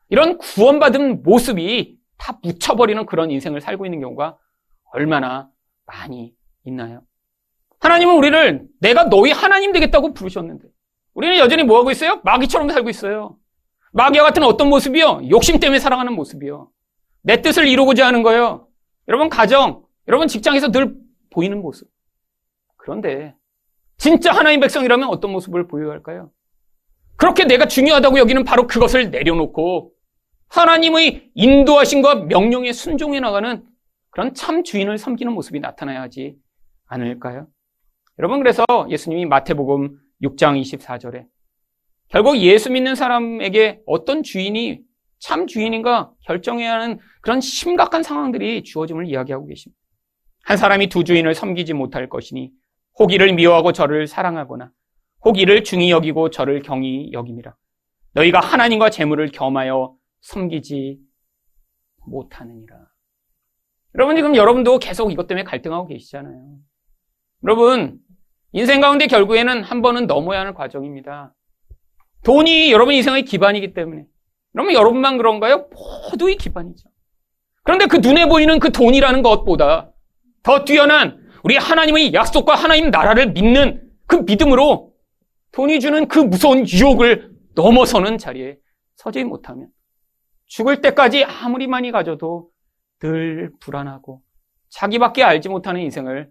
이런 0.10 0.38
구원받은 0.38 1.24
모습이 1.24 1.98
다 2.18 2.40
묻혀버리는 2.44 3.06
그런 3.06 3.32
인생을 3.32 3.62
살고 3.62 3.86
있는 3.86 4.02
경우가 4.02 4.38
얼마나 4.92 5.50
많이 5.86 6.34
있나요? 6.66 7.02
하나님은 7.84 8.16
우리를 8.16 8.66
내가 8.80 9.10
너희 9.10 9.32
하나님 9.32 9.74
되겠다고 9.74 10.14
부르셨는데 10.14 10.70
우리는 11.14 11.38
여전히 11.38 11.64
뭐하고 11.64 11.92
있어요? 11.92 12.22
마귀처럼 12.24 12.70
살고 12.70 12.90
있어요. 12.90 13.38
마귀와 13.92 14.24
같은 14.24 14.44
어떤 14.44 14.70
모습이요? 14.70 15.24
욕심 15.30 15.60
때문에 15.60 15.80
살아가는 15.80 16.14
모습이요. 16.14 16.70
내 17.24 17.42
뜻을 17.42 17.68
이루고자 17.68 18.08
하는 18.08 18.24
거예요. 18.24 18.68
여러분 19.10 19.28
가정, 19.28 19.84
여러분 20.08 20.30
직장에서 20.30 20.72
늘 20.72 20.96
보이는 21.30 21.62
모습. 21.62 21.90
그런데 22.78 23.36
진짜 23.98 24.32
하나님 24.32 24.62
백성이라면 24.62 25.10
어떤 25.10 25.32
모습을 25.34 25.68
보여야 25.68 25.92
할까요? 25.92 26.32
그렇게 27.18 27.44
내가 27.44 27.68
중요하다고 27.68 28.18
여기는 28.18 28.46
바로 28.46 28.66
그것을 28.66 29.12
내려놓고 29.12 29.92
하나님의 30.48 31.32
인도하신과 31.36 32.16
명령에 32.16 32.72
순종해 32.72 33.20
나가는 33.20 33.66
그런 34.10 34.34
참 34.34 34.64
주인을 34.64 34.98
섬기는 34.98 35.34
모습이 35.34 35.60
나타나야 35.60 36.02
하지 36.02 36.38
않을까요? 36.88 37.48
여러분 38.20 38.40
그래서 38.40 38.64
예수님이 38.90 39.26
마태복음 39.26 39.98
6장 40.22 40.62
24절에 40.62 41.26
결국 42.10 42.38
예수 42.38 42.72
믿는 42.72 42.96
사람에게 42.96 43.82
어떤 43.88 44.22
주인이 44.22 44.82
참 45.20 45.48
주인인가 45.48 46.12
결정해야 46.26 46.74
하는 46.74 47.00
그런 47.22 47.42
심각한 47.42 48.04
상황들이 48.04 48.64
주어짐을 48.64 49.08
이야기하고 49.08 49.48
계십니다. 49.48 49.80
한 50.44 50.58
사람이 50.58 50.88
두 50.88 51.04
주인을 51.04 51.34
섬기지 51.34 51.74
못할 51.74 52.10
것이니 52.10 52.52
혹 53.00 53.12
이를 53.14 53.34
미워하고 53.34 53.72
저를 53.72 54.06
사랑하거나 54.06 54.72
혹 55.26 55.40
이를 55.40 55.64
중히 55.64 55.90
여기고 55.90 56.30
저를 56.30 56.62
경히 56.62 57.12
여김이라. 57.14 57.56
너희가 58.14 58.42
하나님과 58.42 58.90
재물을 58.90 59.32
겸하여 59.32 59.96
섬기지 60.22 61.00
못하느니라. 62.06 62.76
여러분 63.96 64.16
지금 64.16 64.36
여러분도 64.36 64.80
계속 64.80 65.12
이것 65.12 65.26
때문에 65.28 65.44
갈등하고 65.46 65.88
계시잖아요. 65.88 66.58
여러분 67.44 68.00
인생 68.54 68.82
가운데 68.82 69.08
결국에는 69.08 69.64
한 69.64 69.82
번은 69.82 70.08
넘어야 70.08 70.40
하는 70.40 70.54
과정입니다. 70.54 71.34
돈이 72.24 72.72
여러분 72.72 72.94
인생의 72.94 73.26
기반이기 73.26 73.74
때문에. 73.74 74.06
그러면 74.54 74.74
여러분만 74.74 75.18
그런가요? 75.18 75.68
모두의 76.12 76.38
기반이죠. 76.38 76.88
그런데 77.64 77.88
그 77.88 77.98
눈에 77.98 78.28
보이는 78.28 78.60
그 78.60 78.72
돈이라는 78.72 79.24
것보다 79.24 79.92
더 80.44 80.64
뛰어난 80.64 81.20
우리 81.44 81.58
하나님의 81.58 82.14
약속과 82.14 82.54
하나님 82.56 82.92
나라를 82.92 83.32
믿는 83.32 83.90
그 84.06 84.18
믿음으로 84.18 84.94
돈이 85.52 85.80
주는 85.80 86.08
그 86.08 86.20
무서운 86.20 86.66
유혹을 86.68 87.32
넘어서는 87.56 88.18
자리에 88.18 88.58
서지 88.96 89.24
못하면 89.24 89.70
죽을 90.46 90.82
때까지 90.82 91.24
아무리 91.24 91.68
많이 91.68 91.92
가져도 91.92 92.50
늘 93.00 93.52
불안하고 93.60 94.22
자기밖에 94.70 95.24
알지 95.24 95.50
못하는 95.50 95.82
인생을 95.82 96.30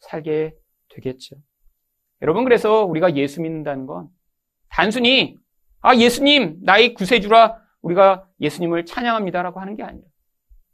살게 0.00 0.54
되겠죠. 0.88 1.36
여러분 2.24 2.44
그래서 2.44 2.86
우리가 2.86 3.16
예수 3.16 3.42
믿는다는 3.42 3.84
건 3.84 4.08
단순히 4.70 5.36
아 5.82 5.94
예수님 5.94 6.56
나의 6.62 6.94
구세주라 6.94 7.58
우리가 7.82 8.24
예수님을 8.40 8.86
찬양합니다라고 8.86 9.60
하는 9.60 9.76
게 9.76 9.82
아니라 9.82 10.06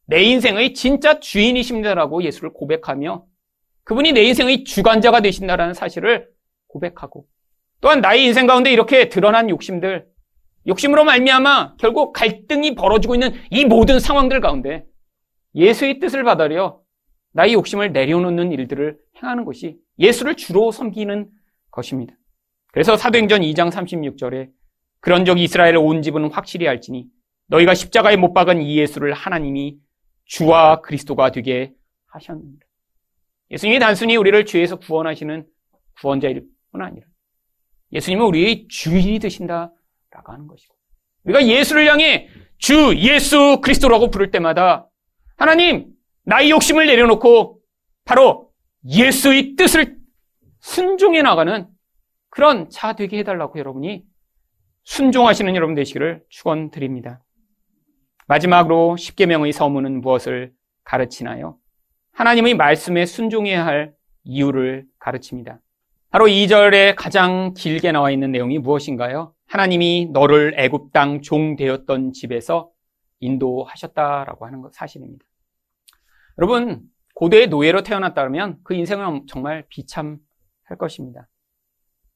내 0.06 0.22
인생의 0.22 0.74
진짜 0.74 1.18
주인이십니다라고 1.18 2.22
예수를 2.22 2.52
고백하며 2.52 3.24
그분이 3.82 4.12
내 4.12 4.22
인생의 4.22 4.62
주관자가 4.62 5.22
되신다라는 5.22 5.74
사실을 5.74 6.28
고백하고 6.68 7.26
또한 7.80 8.00
나의 8.00 8.26
인생 8.26 8.46
가운데 8.46 8.70
이렇게 8.70 9.08
드러난 9.08 9.50
욕심들 9.50 10.06
욕심으로 10.68 11.02
말미암아 11.02 11.78
결국 11.78 12.12
갈등이 12.12 12.76
벌어지고 12.76 13.16
있는 13.16 13.32
이 13.50 13.64
모든 13.64 13.98
상황들 13.98 14.40
가운데 14.40 14.84
예수의 15.56 15.98
뜻을 15.98 16.22
받아려 16.22 16.80
나의 17.32 17.54
욕심을 17.54 17.90
내려놓는 17.90 18.52
일들을 18.52 18.98
행하는 19.20 19.44
것이 19.44 19.78
예수를 19.98 20.36
주로 20.36 20.70
섬기는 20.70 21.28
것입니다. 21.70 22.14
그래서 22.72 22.96
사도행전 22.96 23.42
2장 23.42 23.70
36절에 23.70 24.50
그런 25.00 25.24
적 25.24 25.38
이스라엘 25.38 25.76
온 25.76 26.02
집은 26.02 26.30
확실히 26.30 26.68
알지니 26.68 27.06
너희가 27.46 27.74
십자가에 27.74 28.16
못 28.16 28.32
박은 28.32 28.62
이 28.62 28.78
예수를 28.78 29.12
하나님이 29.12 29.78
주와 30.24 30.80
그리스도가 30.82 31.32
되게 31.32 31.72
하셨느니라. 32.06 32.60
예수님이 33.50 33.80
단순히 33.80 34.16
우리를 34.16 34.46
죄에서 34.46 34.76
구원하시는 34.76 35.46
구원자일 36.00 36.44
뿐 36.70 36.82
아니라 36.82 37.06
예수님은 37.92 38.24
우리의 38.26 38.68
주인이 38.68 39.18
되신다라고 39.18 39.72
하는 40.26 40.46
것이고 40.46 40.74
우리가 41.24 41.46
예수를 41.46 41.90
향해 41.90 42.28
주 42.58 42.94
예수 42.96 43.60
그리스도라고 43.62 44.10
부를 44.10 44.30
때마다 44.30 44.86
하나님 45.36 45.88
나의 46.24 46.50
욕심을 46.50 46.86
내려놓고 46.86 47.60
바로 48.04 48.52
예수의 48.84 49.56
뜻을 49.56 49.99
순종해 50.60 51.22
나가는 51.22 51.66
그런 52.28 52.70
자 52.70 52.94
되게 52.94 53.18
해달라고 53.18 53.58
여러분이 53.58 54.04
순종하시는 54.84 55.54
여러분 55.56 55.74
되시기를 55.74 56.22
축원드립니다. 56.28 57.22
마지막으로 58.26 58.96
십계명의 58.96 59.52
서문은 59.52 60.00
무엇을 60.00 60.52
가르치나요? 60.84 61.58
하나님의 62.12 62.54
말씀에 62.54 63.06
순종해야 63.06 63.66
할 63.66 63.94
이유를 64.24 64.86
가르칩니다. 64.98 65.60
바로 66.10 66.26
2절에 66.26 66.94
가장 66.96 67.54
길게 67.54 67.92
나와 67.92 68.10
있는 68.10 68.32
내용이 68.32 68.58
무엇인가요? 68.58 69.34
하나님이 69.46 70.10
너를 70.12 70.54
애굽 70.56 70.92
땅 70.92 71.22
종 71.22 71.56
되었던 71.56 72.12
집에서 72.12 72.70
인도하셨다라고 73.20 74.46
하는 74.46 74.60
것 74.60 74.74
사실입니다. 74.74 75.24
여러분 76.38 76.82
고대의 77.14 77.48
노예로 77.48 77.82
태어났다면 77.82 78.58
그 78.62 78.74
인생은 78.74 79.26
정말 79.26 79.64
비참 79.68 80.18
할 80.70 80.78
것입니다. 80.78 81.28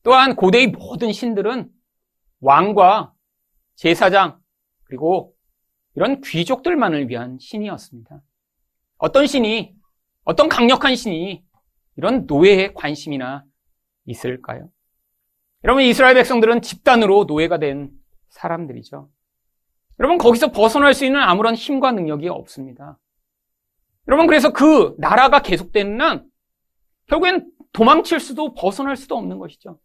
또한 0.03 0.37
고대의 0.37 0.69
모든 0.69 1.13
신들은 1.13 1.71
왕과 2.41 3.13
제사장 3.75 4.41
그리고 4.85 5.35
이런 5.97 6.21
귀족들만을 6.21 7.09
위한 7.09 7.39
신이었습니다. 7.41 8.23
어떤 8.99 9.27
신이 9.27 9.75
어떤 10.25 10.49
강력한 10.49 10.95
신이 10.97 11.45
이런 11.97 12.27
노예에 12.27 12.73
관심이나 12.75 13.45
있을까요? 14.07 14.69
여러분 15.65 15.83
이스라엘 15.83 16.15
백성들은 16.15 16.63
집단으로 16.63 17.25
노예가 17.25 17.59
된 17.59 17.91
사람들이죠. 18.29 19.09
여러분 20.01 20.19
거기서 20.19 20.53
벗어날 20.53 20.93
수 20.93 21.05
있는 21.05 21.21
아무런 21.21 21.55
힘과 21.55 21.93
능력이 21.93 22.29
없습니다. 22.29 22.99
여러분 24.09 24.27
그래서 24.27 24.53
그 24.53 24.95
나라가 24.99 25.41
계속되는 25.41 26.01
한 26.01 26.29
결국엔 27.07 27.51
도망칠 27.75 28.21
수도 28.21 28.55
벗어날 28.55 28.97
수도 28.97 29.17
없는 29.19 29.39
것이죠. 29.39 29.79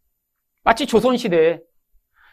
마치 0.64 0.86
조선시대에 0.86 1.60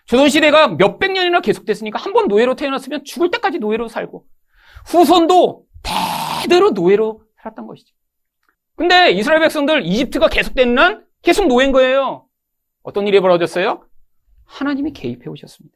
조선시대가 0.07 0.69
몇백 0.69 1.11
년이나 1.13 1.41
계속됐으니까 1.41 1.99
한 1.99 2.13
번 2.13 2.29
노예로 2.29 2.55
태어났으면 2.55 3.03
죽을 3.05 3.31
때까지 3.33 3.59
노예로 3.59 3.89
살고 3.89 4.25
후손도 4.87 5.67
대대로 6.43 6.71
노예로 6.71 7.23
살았던 7.43 7.67
것이죠. 7.67 7.95
근데 8.77 9.11
이스라엘 9.11 9.41
백성들 9.41 9.85
이집트가 9.85 10.29
계속되는 10.29 10.79
한 10.79 11.07
계속 11.23 11.49
노예인 11.49 11.73
거예요. 11.73 12.27
어떤 12.83 13.09
일이 13.09 13.19
벌어졌어요? 13.21 13.85
하나님이 14.45 14.93
개입해 14.93 15.27
오셨습니다. 15.29 15.75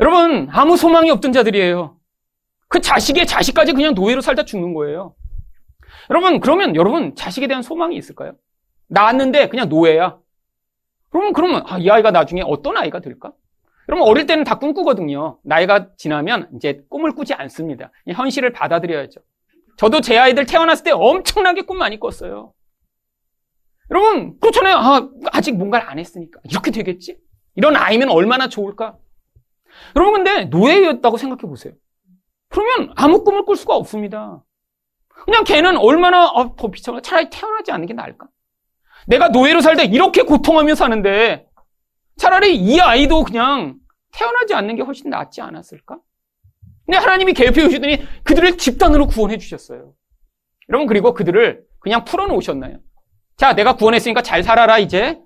여러분 0.00 0.48
아무 0.50 0.76
소망이 0.76 1.10
없던 1.10 1.32
자들이에요. 1.32 1.98
그 2.68 2.80
자식의 2.80 3.26
자식까지 3.26 3.74
그냥 3.74 3.94
노예로 3.94 4.22
살다 4.22 4.44
죽는 4.44 4.74
거예요. 4.74 5.14
여러분, 6.10 6.40
그러면 6.40 6.74
여러분 6.74 7.14
자식에 7.14 7.46
대한 7.46 7.62
소망이 7.62 7.96
있을까요? 7.96 8.32
낳았는데 8.88 9.48
그냥 9.48 9.68
노예야. 9.68 10.18
그러면, 11.10 11.32
그러면, 11.32 11.62
아, 11.66 11.78
이 11.78 11.88
아이가 11.88 12.10
나중에 12.10 12.42
어떤 12.44 12.76
아이가 12.76 13.00
될까? 13.00 13.32
여러분, 13.88 14.08
어릴 14.08 14.26
때는 14.26 14.44
다 14.44 14.58
꿈꾸거든요. 14.58 15.38
나이가 15.44 15.94
지나면 15.96 16.48
이제 16.56 16.84
꿈을 16.88 17.12
꾸지 17.14 17.34
않습니다. 17.34 17.92
현실을 18.08 18.52
받아들여야죠. 18.52 19.20
저도 19.76 20.00
제 20.00 20.18
아이들 20.18 20.46
태어났을 20.46 20.84
때 20.84 20.90
엄청나게 20.92 21.62
꿈 21.62 21.78
많이 21.78 22.00
꿨어요. 22.00 22.52
여러분, 23.90 24.38
그렇잖아요. 24.40 24.76
아, 24.76 25.08
아직 25.32 25.52
뭔가를 25.56 25.88
안 25.88 25.98
했으니까. 25.98 26.40
이렇게 26.50 26.70
되겠지? 26.70 27.18
이런 27.54 27.76
아이면 27.76 28.08
얼마나 28.10 28.48
좋을까? 28.48 28.96
여러분, 29.94 30.24
근데 30.24 30.46
노예였다고 30.46 31.16
생각해 31.16 31.42
보세요. 31.42 31.74
그러면 32.48 32.92
아무 32.96 33.22
꿈을 33.24 33.44
꿀 33.44 33.56
수가 33.56 33.74
없습니다. 33.76 34.42
그냥 35.24 35.44
걔는 35.44 35.76
얼마나 35.76 36.28
어, 36.30 36.56
더 36.56 36.70
비참해. 36.70 37.00
차라리 37.02 37.28
태어나지 37.30 37.72
않는 37.72 37.86
게 37.86 37.94
나을까? 37.94 38.26
내가 39.06 39.28
노예로 39.28 39.60
살다 39.60 39.82
이렇게 39.84 40.22
고통하며 40.22 40.74
사는데 40.74 41.46
차라리 42.16 42.56
이 42.56 42.80
아이도 42.80 43.24
그냥 43.24 43.76
태어나지 44.12 44.54
않는 44.54 44.76
게 44.76 44.82
훨씬 44.82 45.10
낫지 45.10 45.40
않았을까? 45.40 45.98
근데 46.86 46.98
하나님이 46.98 47.32
개입해 47.32 47.64
오시더니 47.64 47.98
그들을 48.24 48.56
집단으로 48.58 49.06
구원해 49.06 49.38
주셨어요. 49.38 49.92
여러분 50.68 50.86
그리고 50.86 51.14
그들을 51.14 51.64
그냥 51.80 52.04
풀어놓으셨나요? 52.04 52.78
자, 53.36 53.54
내가 53.54 53.76
구원했으니까 53.76 54.22
잘 54.22 54.42
살아라 54.42 54.78
이제? 54.78 55.18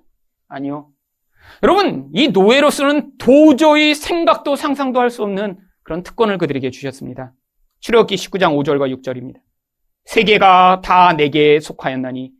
아니요. 0.47 0.89
여러분 1.63 2.09
이 2.13 2.29
노예로서는 2.29 3.17
도저히 3.17 3.93
생각도 3.93 4.55
상상도 4.55 4.99
할 4.99 5.09
수 5.09 5.23
없는 5.23 5.59
그런 5.83 6.03
특권을 6.03 6.37
그들에게 6.37 6.69
주셨습니다. 6.71 7.33
출애굽기 7.81 8.15
19장 8.15 8.55
5절과 8.55 9.01
6절입니다. 9.01 9.37
세계가 10.05 10.81
다 10.83 11.13
내게 11.13 11.59
속하였나니 11.59 12.31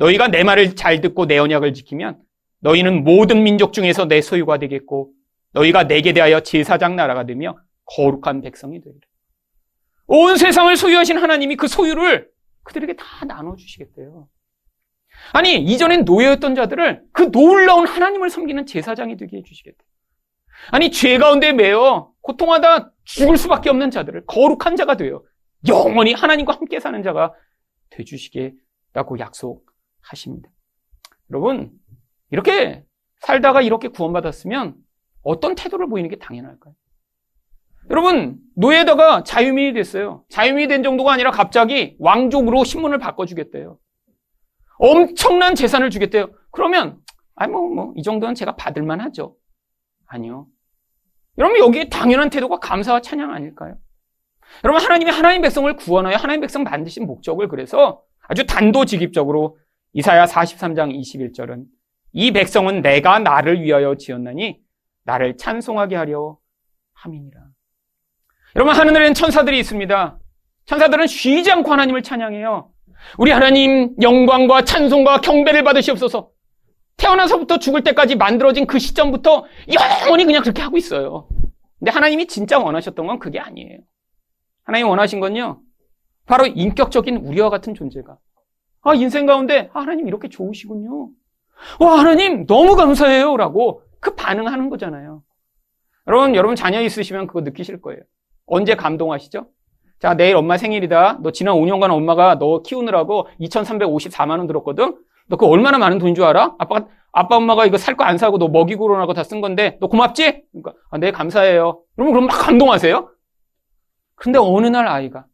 너희가 0.00 0.28
내 0.28 0.42
말을 0.42 0.74
잘 0.74 1.00
듣고 1.00 1.26
내 1.26 1.38
언약을 1.38 1.74
지키면 1.74 2.20
너희는 2.60 3.04
모든 3.04 3.42
민족 3.42 3.72
중에서 3.72 4.06
내 4.06 4.20
소유가 4.20 4.58
되겠고 4.58 5.12
너희가 5.52 5.86
내게 5.86 6.12
대하여 6.12 6.40
제사장 6.40 6.96
나라가 6.96 7.24
되며 7.24 7.56
거룩한 7.84 8.40
백성이 8.40 8.80
되리라. 8.80 9.00
온 10.06 10.36
세상을 10.36 10.74
소유하신 10.76 11.18
하나님이 11.18 11.56
그 11.56 11.68
소유를 11.68 12.28
그들에게 12.62 12.96
다 12.96 13.24
나눠주시겠대요. 13.26 14.28
아니, 15.32 15.56
이전엔 15.56 16.04
노예였던 16.04 16.54
자들을 16.54 17.02
그 17.12 17.30
놀라운 17.30 17.86
하나님을 17.86 18.30
섬기는 18.30 18.66
제사장이 18.66 19.16
되게 19.16 19.38
해주시겠대요. 19.38 19.86
아니, 20.70 20.90
죄 20.90 21.18
가운데 21.18 21.52
매여 21.52 22.12
고통하다 22.22 22.92
죽을 23.04 23.36
수밖에 23.36 23.70
없는 23.70 23.90
자들을 23.90 24.24
거룩한 24.26 24.76
자가 24.76 24.96
되어 24.96 25.22
영원히 25.68 26.12
하나님과 26.12 26.54
함께 26.54 26.80
사는 26.80 27.02
자가 27.02 27.32
되주시겠다고 27.90 29.18
약속 29.18 29.69
하십니다. 30.02 30.50
여러분, 31.30 31.70
이렇게 32.30 32.84
살다가 33.20 33.60
이렇게 33.62 33.88
구원받았으면 33.88 34.74
어떤 35.22 35.54
태도를 35.54 35.88
보이는 35.88 36.08
게 36.08 36.16
당연할까요? 36.16 36.74
여러분, 37.90 38.38
노예다가 38.56 39.24
자유민이 39.24 39.72
됐어요. 39.72 40.24
자유민이 40.28 40.68
된 40.68 40.82
정도가 40.82 41.12
아니라 41.12 41.30
갑자기 41.30 41.96
왕족으로 41.98 42.64
신문을 42.64 42.98
바꿔주겠대요. 42.98 43.78
엄청난 44.78 45.54
재산을 45.54 45.90
주겠대요. 45.90 46.30
그러면, 46.50 47.00
아니, 47.34 47.52
뭐, 47.52 47.68
뭐, 47.68 47.92
이 47.96 48.02
정도는 48.02 48.34
제가 48.34 48.56
받을만 48.56 49.00
하죠. 49.00 49.36
아니요. 50.06 50.46
여러분 51.38 51.58
여기에 51.58 51.88
당연한 51.88 52.28
태도가 52.28 52.58
감사와 52.58 53.00
찬양 53.00 53.32
아닐까요? 53.32 53.76
여러분 54.64 54.82
하나님이 54.82 55.10
하나님 55.10 55.42
백성을 55.42 55.74
구원하여 55.76 56.16
하나님 56.16 56.40
백성 56.40 56.64
만드신 56.64 57.06
목적을 57.06 57.48
그래서 57.48 58.02
아주 58.28 58.46
단도직입적으로 58.46 59.56
이사야 59.92 60.26
43장 60.26 60.94
21절은 60.94 61.64
이 62.12 62.32
백성은 62.32 62.82
내가 62.82 63.18
나를 63.18 63.62
위하여 63.62 63.96
지었나니 63.96 64.60
나를 65.04 65.36
찬송하게 65.36 65.96
하려 65.96 66.38
함이니라. 66.94 67.40
여러분 68.56 68.74
하늘에는 68.74 69.14
천사들이 69.14 69.58
있습니다. 69.60 70.18
천사들은 70.66 71.06
쉬지 71.06 71.50
않고 71.50 71.70
하나님을 71.70 72.02
찬양해요. 72.02 72.70
우리 73.18 73.30
하나님 73.30 73.94
영광과 74.00 74.64
찬송과 74.64 75.20
경배를 75.20 75.64
받으시옵소서. 75.64 76.30
태어나서부터 76.96 77.58
죽을 77.58 77.82
때까지 77.82 78.16
만들어진 78.16 78.66
그 78.66 78.78
시점부터 78.78 79.46
영원히 80.04 80.24
그냥 80.24 80.42
그렇게 80.42 80.60
하고 80.60 80.76
있어요. 80.76 81.28
근데 81.78 81.90
하나님이 81.90 82.26
진짜 82.26 82.58
원하셨던 82.58 83.06
건 83.06 83.18
그게 83.18 83.40
아니에요. 83.40 83.78
하나님 84.64 84.88
원하신 84.88 85.18
건요. 85.18 85.62
바로 86.26 86.46
인격적인 86.46 87.16
우리와 87.16 87.48
같은 87.48 87.74
존재가. 87.74 88.18
아, 88.82 88.94
인생 88.94 89.26
가운데, 89.26 89.70
아, 89.72 89.80
하나님 89.80 90.08
이렇게 90.08 90.28
좋으시군요. 90.28 91.10
와, 91.80 91.98
하나님 91.98 92.46
너무 92.46 92.76
감사해요. 92.76 93.36
라고 93.36 93.82
그 94.00 94.14
반응하는 94.14 94.70
거잖아요. 94.70 95.22
여러분, 96.06 96.34
여러분 96.34 96.56
자녀 96.56 96.80
있으시면 96.80 97.26
그거 97.26 97.42
느끼실 97.42 97.80
거예요. 97.82 98.00
언제 98.46 98.74
감동하시죠? 98.74 99.46
자, 100.00 100.14
내일 100.14 100.36
엄마 100.36 100.56
생일이다. 100.56 101.18
너 101.22 101.30
지난 101.30 101.54
5년간 101.54 101.90
엄마가 101.90 102.38
너 102.38 102.62
키우느라고 102.62 103.28
2,354만원 103.40 104.46
들었거든? 104.46 104.96
너 105.28 105.36
그거 105.36 105.48
얼마나 105.48 105.76
많은 105.78 105.98
돈인 105.98 106.14
줄 106.14 106.24
알아? 106.24 106.54
아빠가, 106.58 106.86
아빠 107.12 107.36
엄마가 107.36 107.66
이거 107.66 107.76
살 107.76 107.96
거 107.96 108.04
안 108.04 108.16
사고 108.18 108.38
너 108.38 108.48
먹이고 108.48 108.86
그러라고 108.86 109.12
다 109.12 109.22
쓴 109.24 109.40
건데 109.42 109.76
너 109.80 109.88
고맙지? 109.88 110.44
그러니까 110.52 110.72
아, 110.90 110.98
네 110.98 111.12
감사해요. 111.12 111.82
그러면 111.94 112.14
그럼 112.14 112.26
막 112.28 112.38
감동하세요? 112.38 113.10
근데 114.16 114.38
어느 114.38 114.66
날 114.68 114.86
아이가 114.88 115.26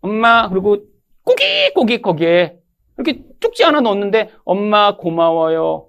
엄마 0.00 0.48
그리고 0.48 0.78
꾸깃꾸깃 1.24 2.02
거기에 2.02 2.56
이렇게 2.98 3.22
쪽지 3.40 3.62
하나 3.64 3.80
넣었는데 3.80 4.30
엄마 4.44 4.96
고마워요. 4.96 5.86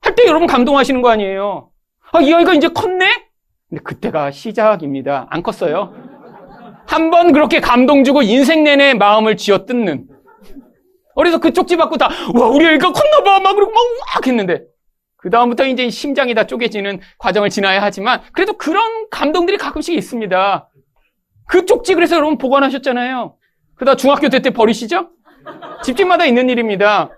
할 0.00 0.14
때 0.14 0.26
여러분 0.26 0.46
감동하시는 0.46 1.02
거 1.02 1.10
아니에요? 1.10 1.70
아, 2.12 2.20
이 2.20 2.32
아이가 2.32 2.54
이제 2.54 2.68
컸네? 2.68 3.06
근데 3.68 3.82
그때가 3.82 4.30
시작입니다. 4.30 5.26
안 5.30 5.42
컸어요. 5.42 5.92
한 6.86 7.10
번 7.10 7.32
그렇게 7.32 7.60
감동 7.60 8.02
주고 8.04 8.22
인생 8.22 8.64
내내 8.64 8.94
마음을 8.94 9.36
쥐어 9.36 9.66
뜯는 9.66 10.08
그래서 11.16 11.38
그 11.40 11.52
쪽지 11.52 11.76
받고 11.76 11.96
다, 11.98 12.08
와, 12.34 12.46
우리 12.46 12.64
애가 12.64 12.92
컸나봐. 12.92 13.40
막 13.40 13.54
그러고 13.54 13.72
막 13.72 13.80
우악 14.14 14.26
했는데. 14.26 14.62
그다음부터 15.16 15.66
이제 15.66 15.90
심장이 15.90 16.32
다 16.32 16.46
쪼개지는 16.46 17.00
과정을 17.18 17.50
지나야 17.50 17.82
하지만 17.82 18.22
그래도 18.32 18.56
그런 18.56 19.08
감동들이 19.10 19.56
가끔씩 19.58 19.96
있습니다. 19.96 20.68
그 21.48 21.66
쪽지 21.66 21.94
그래서 21.96 22.14
여러분 22.16 22.38
보관하셨잖아요. 22.38 23.34
그러다 23.78 23.96
중학교 23.96 24.28
때 24.28 24.40
때 24.40 24.50
버리시죠? 24.50 25.10
집집마다 25.84 26.26
있는 26.26 26.48
일입니다. 26.50 27.10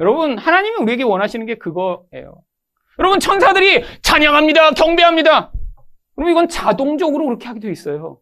여러분, 0.00 0.38
하나님이 0.38 0.76
우리에게 0.76 1.02
원하시는 1.04 1.44
게 1.46 1.56
그거예요. 1.56 2.42
여러분, 2.98 3.20
천사들이 3.20 3.84
찬양합니다. 4.02 4.70
경배합니다. 4.70 5.52
그럼 6.16 6.30
이건 6.30 6.48
자동적으로 6.48 7.26
그렇게 7.26 7.46
하게 7.46 7.60
돼 7.60 7.70
있어요. 7.70 8.18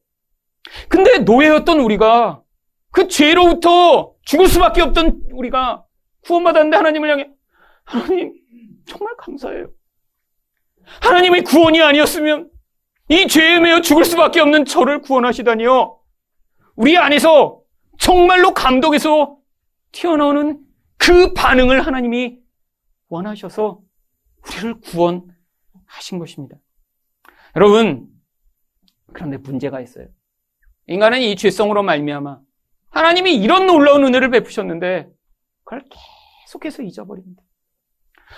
근데 0.89 1.19
노예였던 1.19 1.81
우리가 1.81 2.43
그 2.91 3.09
죄로부터 3.09 4.13
죽을 4.23 4.49
수밖에 4.49 4.83
없던 4.83 5.23
우리가 5.33 5.85
구원받았는데 6.25 6.77
하나님을 6.77 7.11
향해 7.11 7.29
하나님 7.85 8.35
정말 8.87 9.15
감사해요. 9.17 9.71
하나님의 11.01 11.43
구원이 11.45 11.81
아니었으면 11.81 12.51
이 13.09 13.27
죄에 13.27 13.61
매여 13.61 13.81
죽을 13.81 14.05
수밖에 14.05 14.41
없는 14.41 14.65
저를 14.65 15.01
구원하시다니요. 15.01 15.98
우리 16.79 16.97
안에서 16.97 17.61
정말로 17.99 18.55
감독에서 18.55 19.37
튀어나오는 19.91 20.65
그 20.97 21.33
반응을 21.35 21.85
하나님이 21.85 22.39
원하셔서 23.09 23.81
우리를 24.47 24.81
구원하신 24.83 26.21
것입니다. 26.21 26.57
여러분, 27.57 28.07
그런데 29.13 29.39
문제가 29.39 29.81
있어요. 29.81 30.07
인간은 30.87 31.21
이 31.21 31.35
죄성으로 31.35 31.83
말미암아 31.83 32.39
하나님이 32.91 33.35
이런 33.35 33.67
놀라운 33.67 34.05
은혜를 34.05 34.31
베푸셨는데 34.31 35.09
그걸 35.65 35.83
계속해서 36.47 36.85
잊어버립니다. 36.85 37.43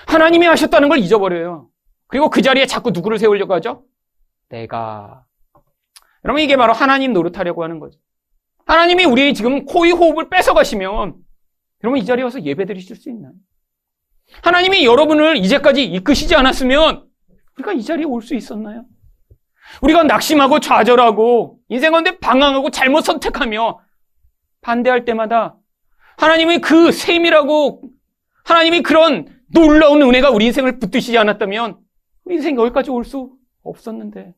하나님이 0.08 0.46
하셨다는 0.46 0.88
걸 0.88 0.98
잊어버려요. 0.98 1.68
그리고 2.06 2.30
그 2.30 2.40
자리에 2.40 2.64
자꾸 2.64 2.90
누구를 2.90 3.18
세우려고 3.18 3.52
하죠? 3.52 3.84
내가. 4.48 5.26
여러분 6.24 6.42
이게 6.42 6.56
바로 6.56 6.72
하나님 6.72 7.12
노릇하려고 7.12 7.62
하는 7.62 7.78
거죠. 7.78 8.00
하나님이 8.70 9.04
우리의 9.04 9.34
지금 9.34 9.64
코의 9.64 9.90
호흡을 9.90 10.28
뺏어가시면 10.30 11.16
여러분 11.82 12.00
이 12.00 12.04
자리에 12.04 12.22
와서 12.22 12.40
예배 12.40 12.66
드리실 12.66 12.94
수 12.94 13.10
있나요? 13.10 13.32
하나님이 14.42 14.84
여러분을 14.84 15.38
이제까지 15.38 15.84
이끄시지 15.84 16.36
않았으면 16.36 17.04
우리가 17.56 17.72
이 17.72 17.82
자리에 17.82 18.04
올 18.04 18.22
수 18.22 18.36
있었나요? 18.36 18.84
우리가 19.82 20.04
낙심하고 20.04 20.60
좌절하고 20.60 21.58
인생 21.68 21.90
가운데 21.90 22.16
방황하고 22.20 22.70
잘못 22.70 23.00
선택하며 23.00 23.80
반대할 24.60 25.04
때마다 25.04 25.56
하나님의 26.18 26.60
그 26.60 26.92
세밀하고 26.92 27.82
하나님이 28.44 28.82
그런 28.82 29.26
놀라운 29.48 30.00
은혜가 30.00 30.30
우리 30.30 30.46
인생을 30.46 30.78
붙드시지 30.78 31.18
않았다면 31.18 31.76
우리 32.24 32.36
인생 32.36 32.56
여기까지 32.56 32.90
올 32.92 33.04
수 33.04 33.32
없었는데 33.64 34.32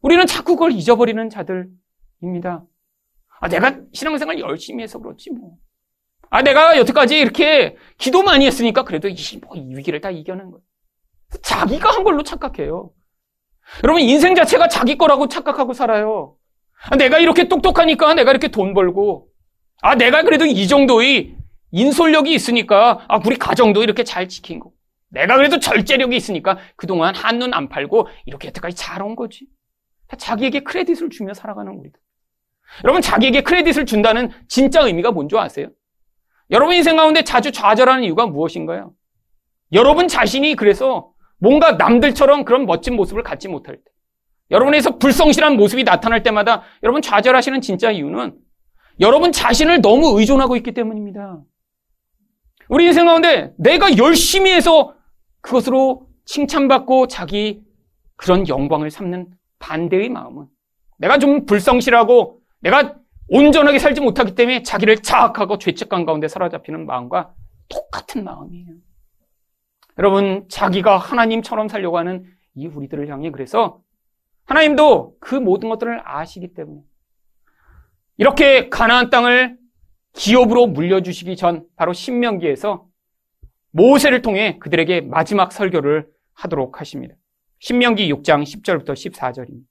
우리는 0.00 0.26
자꾸 0.26 0.54
그걸 0.56 0.72
잊어버리는 0.72 1.28
자들입니다. 1.28 2.64
아, 3.40 3.48
내가 3.48 3.76
신앙생활 3.92 4.38
열심히 4.40 4.82
해서 4.82 4.98
그렇지 4.98 5.30
뭐. 5.30 5.56
아, 6.30 6.42
내가 6.42 6.76
여태까지 6.78 7.18
이렇게 7.18 7.76
기도 7.98 8.22
많이 8.22 8.46
했으니까 8.46 8.84
그래도 8.84 9.08
이, 9.08 9.16
뭐, 9.44 9.54
이 9.56 9.74
위기를 9.74 10.00
다 10.00 10.10
이겨낸 10.10 10.50
거예요. 10.50 10.60
자기가 11.42 11.90
한 11.90 12.04
걸로 12.04 12.22
착각해요. 12.22 12.90
여러분, 13.84 14.02
인생 14.02 14.34
자체가 14.34 14.68
자기 14.68 14.96
거라고 14.96 15.28
착각하고 15.28 15.72
살아요. 15.72 16.36
아, 16.90 16.96
내가 16.96 17.18
이렇게 17.18 17.48
똑똑하니까 17.48 18.14
내가 18.14 18.30
이렇게 18.30 18.48
돈 18.48 18.74
벌고, 18.74 19.28
아, 19.82 19.94
내가 19.94 20.22
그래도 20.22 20.46
이 20.46 20.66
정도의 20.68 21.36
인솔력이 21.72 22.32
있으니까, 22.32 23.04
아, 23.08 23.20
우리 23.24 23.36
가정도 23.36 23.82
이렇게 23.82 24.04
잘 24.04 24.28
지킨 24.28 24.60
거. 24.60 24.70
내가 25.08 25.36
그래도 25.36 25.58
절제력이 25.58 26.16
있으니까 26.16 26.58
그동안 26.76 27.14
한눈 27.14 27.54
안 27.54 27.68
팔고 27.68 28.08
이렇게 28.26 28.48
여태까지 28.48 28.76
잘 28.76 29.02
온 29.02 29.14
거지. 29.16 29.46
자기에게 30.18 30.60
크레딧을 30.60 31.10
주며 31.10 31.32
살아가는 31.34 31.72
우리들. 31.72 31.98
여러분, 32.84 33.02
자기에게 33.02 33.42
크레딧을 33.42 33.86
준다는 33.86 34.30
진짜 34.48 34.82
의미가 34.82 35.12
뭔지 35.12 35.36
아세요? 35.36 35.68
여러분 36.50 36.76
인생 36.76 36.96
가운데 36.96 37.24
자주 37.24 37.50
좌절하는 37.50 38.04
이유가 38.04 38.26
무엇인가요? 38.26 38.92
여러분 39.72 40.06
자신이 40.06 40.54
그래서 40.54 41.12
뭔가 41.38 41.72
남들처럼 41.72 42.44
그런 42.44 42.66
멋진 42.66 42.94
모습을 42.94 43.22
갖지 43.22 43.48
못할 43.48 43.76
때, 43.76 43.82
여러분에서 44.50 44.98
불성실한 44.98 45.56
모습이 45.56 45.82
나타날 45.82 46.22
때마다 46.22 46.62
여러분 46.84 47.02
좌절하시는 47.02 47.60
진짜 47.60 47.90
이유는 47.90 48.38
여러분 49.00 49.32
자신을 49.32 49.82
너무 49.82 50.18
의존하고 50.18 50.56
있기 50.56 50.72
때문입니다. 50.72 51.42
우리 52.68 52.86
인생 52.86 53.06
가운데 53.06 53.52
내가 53.58 53.96
열심히 53.98 54.52
해서 54.52 54.94
그것으로 55.40 56.06
칭찬받고 56.26 57.08
자기 57.08 57.62
그런 58.16 58.48
영광을 58.48 58.90
삼는 58.90 59.28
반대의 59.58 60.08
마음은 60.08 60.46
내가 60.98 61.18
좀 61.18 61.44
불성실하고 61.44 62.40
내가 62.66 62.96
온전하게 63.28 63.78
살지 63.78 64.00
못하기 64.00 64.34
때문에 64.34 64.62
자기를 64.64 64.96
자학하고 65.02 65.58
죄책감 65.58 66.04
가운데 66.04 66.26
사로잡히는 66.26 66.86
마음과 66.86 67.32
똑같은 67.68 68.24
마음이에요. 68.24 68.74
여러분, 69.98 70.46
자기가 70.48 70.98
하나님처럼 70.98 71.68
살려고 71.68 71.98
하는 71.98 72.26
이 72.54 72.66
우리들을 72.66 73.08
향해 73.08 73.30
그래서 73.30 73.80
하나님도 74.46 75.16
그 75.20 75.36
모든 75.36 75.68
것들을 75.68 76.00
아시기 76.04 76.54
때문에 76.54 76.82
이렇게 78.16 78.68
가나안 78.68 79.10
땅을 79.10 79.58
기업으로 80.12 80.66
물려주시기 80.66 81.36
전 81.36 81.66
바로 81.76 81.92
신명기에서 81.92 82.86
모세를 83.70 84.22
통해 84.22 84.58
그들에게 84.58 85.02
마지막 85.02 85.52
설교를 85.52 86.08
하도록 86.34 86.80
하십니다. 86.80 87.14
신명기 87.60 88.12
6장 88.12 88.42
10절부터 88.42 88.92
14절입니다. 88.92 89.64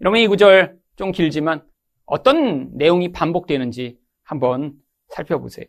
여러분 0.00 0.20
이 0.20 0.26
구절 0.26 0.79
좀 1.00 1.12
길지만 1.12 1.62
어떤 2.04 2.76
내용이 2.76 3.10
반복되는지 3.10 3.96
한번 4.22 4.74
살펴보세요. 5.08 5.64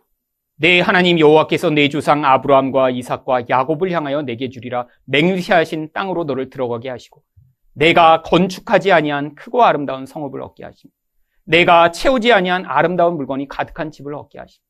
내 0.57 0.81
하나님 0.81 1.19
여호와께서 1.19 1.69
내 1.69 1.87
조상 1.87 2.25
아브라함과 2.25 2.89
이삭과 2.89 3.45
야곱을 3.49 3.91
향하여 3.91 4.23
내게 4.23 4.49
주리라. 4.49 4.87
맹세하신 5.05 5.91
땅으로 5.93 6.25
너를 6.25 6.49
들어가게 6.49 6.89
하시고 6.89 7.23
내가 7.73 8.23
건축하지 8.23 8.91
아니한 8.91 9.35
크고 9.35 9.63
아름다운 9.63 10.05
성읍을 10.05 10.41
얻게 10.41 10.65
하시며 10.65 10.91
내가 11.45 11.91
채우지 11.91 12.33
아니한 12.33 12.65
아름다운 12.65 13.15
물건이 13.15 13.47
가득한 13.47 13.89
집을 13.89 14.13
얻게 14.13 14.37
하시며 14.37 14.61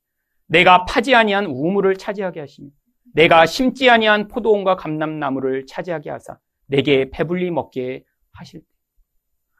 내가 0.45 0.86
파지 0.86 1.16
아니한 1.16 1.47
우물을 1.47 1.95
차지하게 1.95 2.39
하시며 2.39 2.70
내가 3.16 3.47
심지 3.47 3.89
아니한 3.89 4.28
포도원과 4.28 4.76
감람나무를 4.76 5.66
차지하게 5.66 6.12
하사 6.12 6.38
내게 6.68 7.09
배불리 7.09 7.49
먹게 7.49 8.03
하실 8.32 8.62
때 8.62 8.70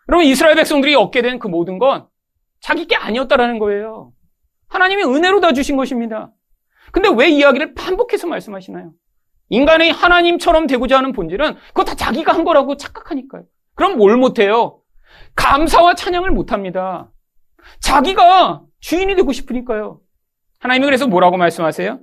여러분 0.10 0.26
이스라엘 0.26 0.56
백성들이 0.56 0.96
얻게 0.96 1.22
된 1.22 1.40
그 1.40 1.48
모든 1.48 1.78
건 1.80 2.08
자기 2.60 2.86
게 2.86 2.96
아니었다라는 2.96 3.60
거예요. 3.60 4.12
하나님이 4.68 5.04
은혜로 5.04 5.40
다 5.42 5.54
주신 5.54 5.78
것입니다. 5.78 6.32
근데 6.92 7.10
왜 7.10 7.30
이야기를 7.30 7.74
반복해서 7.74 8.28
말씀하시나요? 8.28 8.92
인간이 9.50 9.90
하나님처럼 9.90 10.68
되고자 10.68 10.98
하는 10.98 11.12
본질은 11.12 11.56
그거 11.68 11.84
다 11.84 11.96
자기가 11.96 12.34
한 12.34 12.44
거라고 12.44 12.78
착각하니까요. 12.78 13.44
그럼 13.76 13.98
뭘 13.98 14.16
못해요? 14.18 14.80
감사와 15.36 15.96
찬양을 15.96 16.32
못합니다. 16.32 17.12
자기가 17.80 18.64
주인이 18.80 19.16
되고 19.16 19.32
싶으니까요. 19.32 20.00
하나님이 20.60 20.86
그래서 20.86 21.08
뭐라고 21.08 21.38
말씀하세요? 21.38 22.00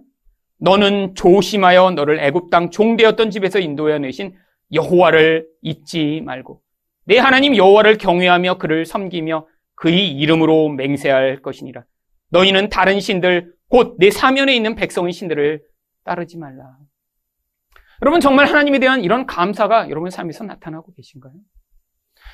너는 0.61 1.15
조심하여 1.15 1.93
너를 1.93 2.21
애굽 2.21 2.51
땅 2.51 2.71
종되었던 2.71 3.31
집에서 3.31 3.61
인도해 3.61 3.99
내신 3.99 4.35
여호와를 4.73 5.47
잊지 5.63 6.23
말고 6.25 6.61
내 7.09 7.17
하나님 7.17 7.57
여호와를 7.57 7.97
경외하며 7.97 8.59
그를 8.59 8.85
섬기며 8.85 9.47
그의 9.77 10.11
이름으로 10.11 10.69
맹세할 10.69 11.41
것이니라. 11.41 11.83
너희는 12.29 12.69
다른 12.69 13.01
신들 13.01 13.55
곧 13.71 13.97
내 13.99 14.11
사면에 14.11 14.55
있는 14.55 14.75
백성의 14.75 15.15
신들을 15.15 15.63
따르지 16.05 16.37
말라. 16.37 16.77
여러분 18.03 18.21
정말 18.21 18.45
하나님에 18.47 18.79
대한 18.79 19.03
이런 19.03 19.25
감사가 19.25 19.89
여러분 19.89 20.11
삶에서 20.11 20.45
나타나고 20.45 20.93
계신가요? 20.93 21.33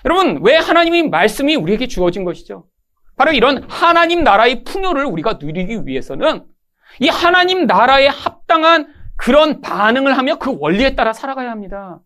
여러분 0.05 0.41
왜 0.43 0.57
하나님의 0.57 1.09
말씀이 1.09 1.55
우리에게 1.55 1.87
주어진 1.87 2.25
것이죠? 2.25 2.67
바로 3.17 3.31
이런 3.31 3.63
하나님 3.71 4.25
나라의 4.25 4.65
풍요를 4.65 5.05
우리가 5.05 5.35
누리기 5.35 5.87
위해서는 5.87 6.45
이 6.99 7.09
하나님 7.09 7.67
나라에 7.67 8.09
합당한 8.09 8.93
그런 9.17 9.61
반응을 9.61 10.19
하며 10.19 10.37
그 10.41 10.57
원리에 10.59 10.97
따라 10.97 11.13
살아가야 11.13 11.53
합니다. 11.53 12.01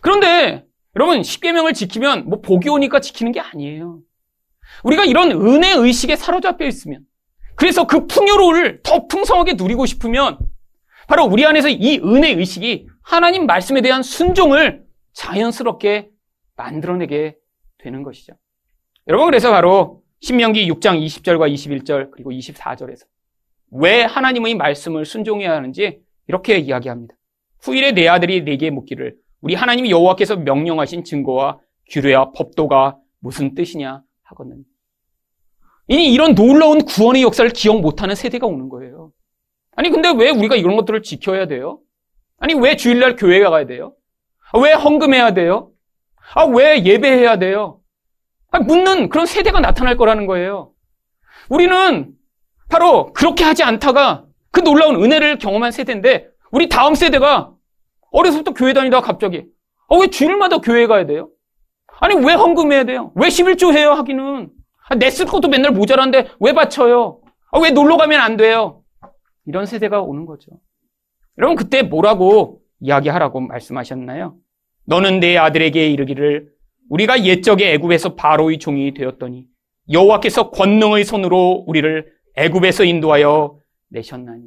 그런데 0.00 0.64
여러분, 0.96 1.22
십계명을 1.22 1.74
지키면 1.74 2.28
뭐 2.28 2.40
복이 2.40 2.68
오니까 2.68 3.00
지키는 3.00 3.32
게 3.32 3.40
아니에요. 3.40 4.00
우리가 4.82 5.04
이런 5.04 5.30
은혜 5.32 5.72
의식에 5.72 6.16
사로잡혀 6.16 6.66
있으면 6.66 7.04
그래서 7.54 7.86
그 7.86 8.06
풍요로움을 8.06 8.82
더 8.82 9.06
풍성하게 9.06 9.54
누리고 9.54 9.86
싶으면 9.86 10.38
바로 11.06 11.24
우리 11.24 11.44
안에서 11.44 11.68
이 11.68 11.98
은혜 11.98 12.30
의식이 12.30 12.88
하나님 13.02 13.46
말씀에 13.46 13.82
대한 13.82 14.02
순종을 14.02 14.84
자연스럽게 15.12 16.10
만들어내게 16.56 17.36
되는 17.78 18.02
것이죠. 18.02 18.34
여러분 19.06 19.26
그래서 19.26 19.50
바로 19.50 20.02
신명기 20.20 20.70
6장 20.72 21.04
20절과 21.04 21.52
21절 21.52 22.10
그리고 22.10 22.30
24절에서 22.30 23.04
왜 23.72 24.02
하나님의 24.02 24.54
말씀을 24.54 25.04
순종해야 25.04 25.52
하는지 25.52 26.00
이렇게 26.26 26.58
이야기합니다. 26.58 27.14
후일에 27.60 27.92
내 27.92 28.08
아들이 28.08 28.42
내게 28.42 28.70
묻기를 28.70 29.16
우리 29.44 29.54
하나님 29.54 29.90
여호와께서 29.90 30.36
명령하신 30.36 31.04
증거와 31.04 31.58
규례와 31.90 32.32
법도가 32.32 32.96
무슨 33.20 33.54
뜻이냐 33.54 34.00
하거든. 34.22 34.64
이니 35.86 36.14
이런 36.14 36.34
놀라운 36.34 36.82
구원의 36.82 37.20
역사를 37.22 37.48
기억 37.50 37.82
못하는 37.82 38.14
세대가 38.14 38.46
오는 38.46 38.70
거예요. 38.70 39.12
아니 39.76 39.90
근데 39.90 40.10
왜 40.16 40.30
우리가 40.30 40.56
이런 40.56 40.76
것들을 40.76 41.02
지켜야 41.02 41.46
돼요? 41.46 41.80
아니 42.38 42.54
왜 42.54 42.76
주일날 42.76 43.16
교회 43.16 43.38
가야 43.40 43.66
돼요? 43.66 43.94
아, 44.50 44.58
왜 44.60 44.72
헌금해야 44.72 45.34
돼요? 45.34 45.70
아 46.34 46.46
왜 46.46 46.82
예배해야 46.82 47.38
돼요? 47.38 47.80
아, 48.50 48.60
묻는 48.60 49.10
그런 49.10 49.26
세대가 49.26 49.60
나타날 49.60 49.98
거라는 49.98 50.26
거예요. 50.26 50.72
우리는 51.50 52.14
바로 52.70 53.12
그렇게 53.12 53.44
하지 53.44 53.62
않다가 53.62 54.24
그 54.50 54.60
놀라운 54.60 55.02
은혜를 55.04 55.36
경험한 55.36 55.70
세대인데 55.70 56.28
우리 56.50 56.70
다음 56.70 56.94
세대가 56.94 57.53
어려서부터 58.14 58.54
교회 58.54 58.72
다니다가 58.72 59.04
갑자기 59.04 59.44
아, 59.88 59.96
왜 59.96 60.06
주일마다 60.06 60.58
교회 60.58 60.86
가야 60.86 61.04
돼요? 61.04 61.30
아니 62.00 62.14
왜 62.14 62.34
헌금해야 62.34 62.84
돼요? 62.84 63.12
왜 63.16 63.28
11조 63.28 63.76
해요 63.76 63.92
하기는 63.92 64.50
아, 64.88 64.94
내쓸 64.94 65.26
것도 65.26 65.48
맨날 65.48 65.72
모자란데 65.72 66.30
왜 66.40 66.52
바쳐요? 66.52 67.20
아, 67.50 67.58
왜 67.58 67.70
놀러 67.70 67.96
가면 67.96 68.20
안 68.20 68.36
돼요? 68.36 68.82
이런 69.46 69.66
세대가 69.66 70.00
오는 70.00 70.26
거죠. 70.26 70.52
여러분 71.38 71.56
그때 71.56 71.82
뭐라고 71.82 72.60
이야기하라고 72.80 73.40
말씀하셨나요? 73.40 74.36
너는 74.86 75.20
내 75.20 75.36
아들에게 75.36 75.90
이르기를 75.90 76.50
우리가 76.90 77.24
옛적에 77.24 77.72
애굽에서 77.74 78.14
바로의 78.14 78.58
종이 78.58 78.94
되었더니 78.94 79.46
여호와께서 79.90 80.50
권능의 80.50 81.04
손으로 81.04 81.64
우리를 81.66 82.12
애굽에서 82.36 82.84
인도하여 82.84 83.58
내셨나니 83.88 84.44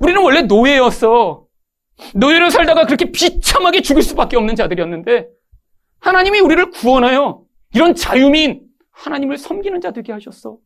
우리는 0.00 0.22
원래 0.22 0.42
노예였어. 0.42 1.47
노예로 2.14 2.50
살다가 2.50 2.86
그렇게 2.86 3.10
비참하게 3.10 3.82
죽을 3.82 4.02
수밖에 4.02 4.36
없는 4.36 4.54
자들이었는데 4.56 5.28
하나님이 6.00 6.40
우리를 6.40 6.70
구원하여 6.70 7.42
이런 7.74 7.94
자유민 7.94 8.62
하나님을 8.90 9.38
섬기는 9.38 9.80
자 9.80 9.92
되게 9.92 10.12
하셨어. 10.12 10.58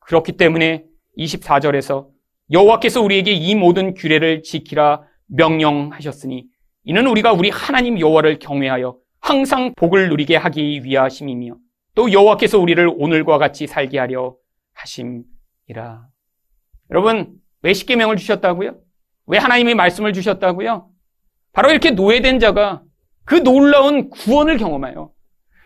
그렇기 0.00 0.32
때문에 0.32 0.84
24절에서 1.18 2.08
여호와께서 2.50 3.00
우리에게 3.00 3.32
이 3.32 3.54
모든 3.54 3.94
규례를 3.94 4.42
지키라 4.42 5.02
명령하셨으니 5.26 6.46
이는 6.84 7.06
우리가 7.06 7.32
우리 7.32 7.50
하나님 7.50 7.98
여호와를 7.98 8.38
경외하여 8.38 8.96
항상 9.20 9.74
복을 9.74 10.10
누리게 10.10 10.36
하기 10.36 10.84
위하심이며 10.84 11.56
또 11.94 12.12
여호와께서 12.12 12.58
우리를 12.58 12.90
오늘과 12.96 13.38
같이 13.38 13.66
살게 13.66 13.98
하려 13.98 14.36
하심이라. 14.74 16.08
여러분 16.90 17.40
왜 17.62 17.72
십계명을 17.72 18.16
주셨다고요? 18.16 18.76
왜 19.26 19.38
하나님의 19.38 19.74
말씀을 19.74 20.12
주셨다고요? 20.12 20.90
바로 21.52 21.70
이렇게 21.70 21.90
노예된 21.90 22.40
자가 22.40 22.82
그 23.24 23.36
놀라운 23.42 24.10
구원을 24.10 24.58
경험하여 24.58 25.10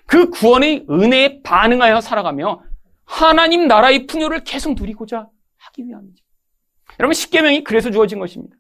그 0.07 0.31
구원의 0.31 0.87
은혜에 0.89 1.43
반응하여 1.43 2.01
살아가며 2.01 2.63
하나님 3.05 3.67
나라의 3.69 4.07
풍요를 4.07 4.45
계속 4.45 4.75
누리고자 4.75 5.29
하기 5.57 5.87
위함이죠. 5.87 6.25
여러분 7.01 7.15
십계명이 7.15 7.65
그래서 7.65 7.91
주어진 7.91 8.19
것입니다. 8.19 8.57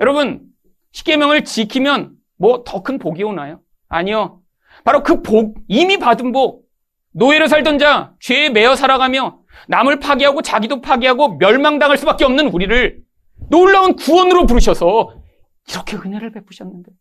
여러분 0.00 0.42
십계명을 0.92 1.44
지키면 1.44 2.12
뭐 2.38 2.64
더 2.64 2.82
큰 2.82 2.98
복이 2.98 3.22
오나요? 3.22 3.60
아니요. 3.88 4.40
바로 4.84 5.02
그 5.02 5.22
복, 5.22 5.56
이미 5.68 5.98
받은 5.98 6.32
복, 6.32 6.66
노예로 7.12 7.48
살던 7.48 7.78
자, 7.78 8.12
죄에 8.20 8.50
매여 8.50 8.76
살아가며 8.76 9.40
남을 9.68 10.00
파괴하고 10.00 10.42
자기도 10.42 10.80
파괴하고 10.82 11.36
멸망당할 11.38 11.96
수밖에 11.96 12.24
없는 12.24 12.48
우리를 12.48 12.98
놀라운 13.48 13.96
구원으로 13.96 14.46
부르셔서 14.46 15.22
이렇게 15.68 15.96
은혜를 15.96 16.32
베푸셨는데 16.32 16.92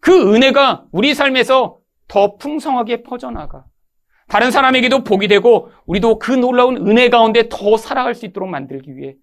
그 0.00 0.34
은혜가 0.34 0.86
우리 0.92 1.14
삶에서 1.14 1.78
더 2.08 2.36
풍성하게 2.36 3.02
퍼져나가 3.02 3.64
다른 4.28 4.50
사람에게도 4.50 5.04
복이 5.04 5.28
되고 5.28 5.70
우리도 5.86 6.18
그 6.18 6.32
놀라운 6.32 6.76
은혜 6.86 7.08
가운데 7.08 7.48
더 7.48 7.76
살아갈 7.76 8.14
수 8.14 8.26
있도록 8.26 8.48
만들기 8.48 8.96
위해 8.96 9.16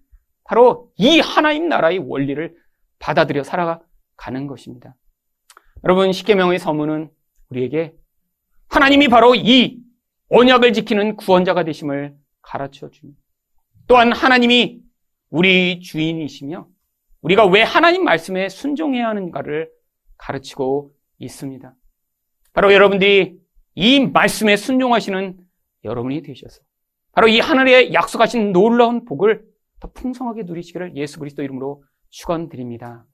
바로 0.44 0.90
이 0.96 1.20
하나님 1.20 1.68
나라의 1.68 1.98
원리를 1.98 2.54
받아들여 2.98 3.42
살아가는 3.42 4.46
것입니다. 4.46 4.94
여러분 5.84 6.12
십계명의 6.12 6.58
서문은 6.58 7.10
우리에게 7.50 7.94
하나님이 8.68 9.08
바로 9.08 9.34
이 9.34 9.78
언약을 10.30 10.72
지키는 10.72 11.16
구원자가 11.16 11.64
되심을 11.64 12.14
가르쳐 12.40 12.90
줍니다. 12.90 13.20
또한 13.86 14.12
하나님이 14.12 14.80
우리 15.32 15.80
주인이시며 15.80 16.68
우리가 17.22 17.46
왜 17.46 17.62
하나님 17.62 18.04
말씀에 18.04 18.50
순종해야 18.50 19.08
하는가를 19.08 19.70
가르치고 20.18 20.92
있습니다. 21.18 21.74
바로 22.52 22.72
여러분들이 22.72 23.38
이 23.74 24.00
말씀에 24.00 24.56
순종하시는 24.56 25.38
여러분이 25.84 26.20
되셔서 26.20 26.60
바로 27.12 27.28
이 27.28 27.40
하늘에 27.40 27.94
약속하신 27.94 28.52
놀라운 28.52 29.06
복을 29.06 29.42
더 29.80 29.90
풍성하게 29.92 30.42
누리시기를 30.42 30.96
예수 30.96 31.18
그리스도 31.18 31.42
이름으로 31.42 31.82
축원드립니다. 32.10 33.06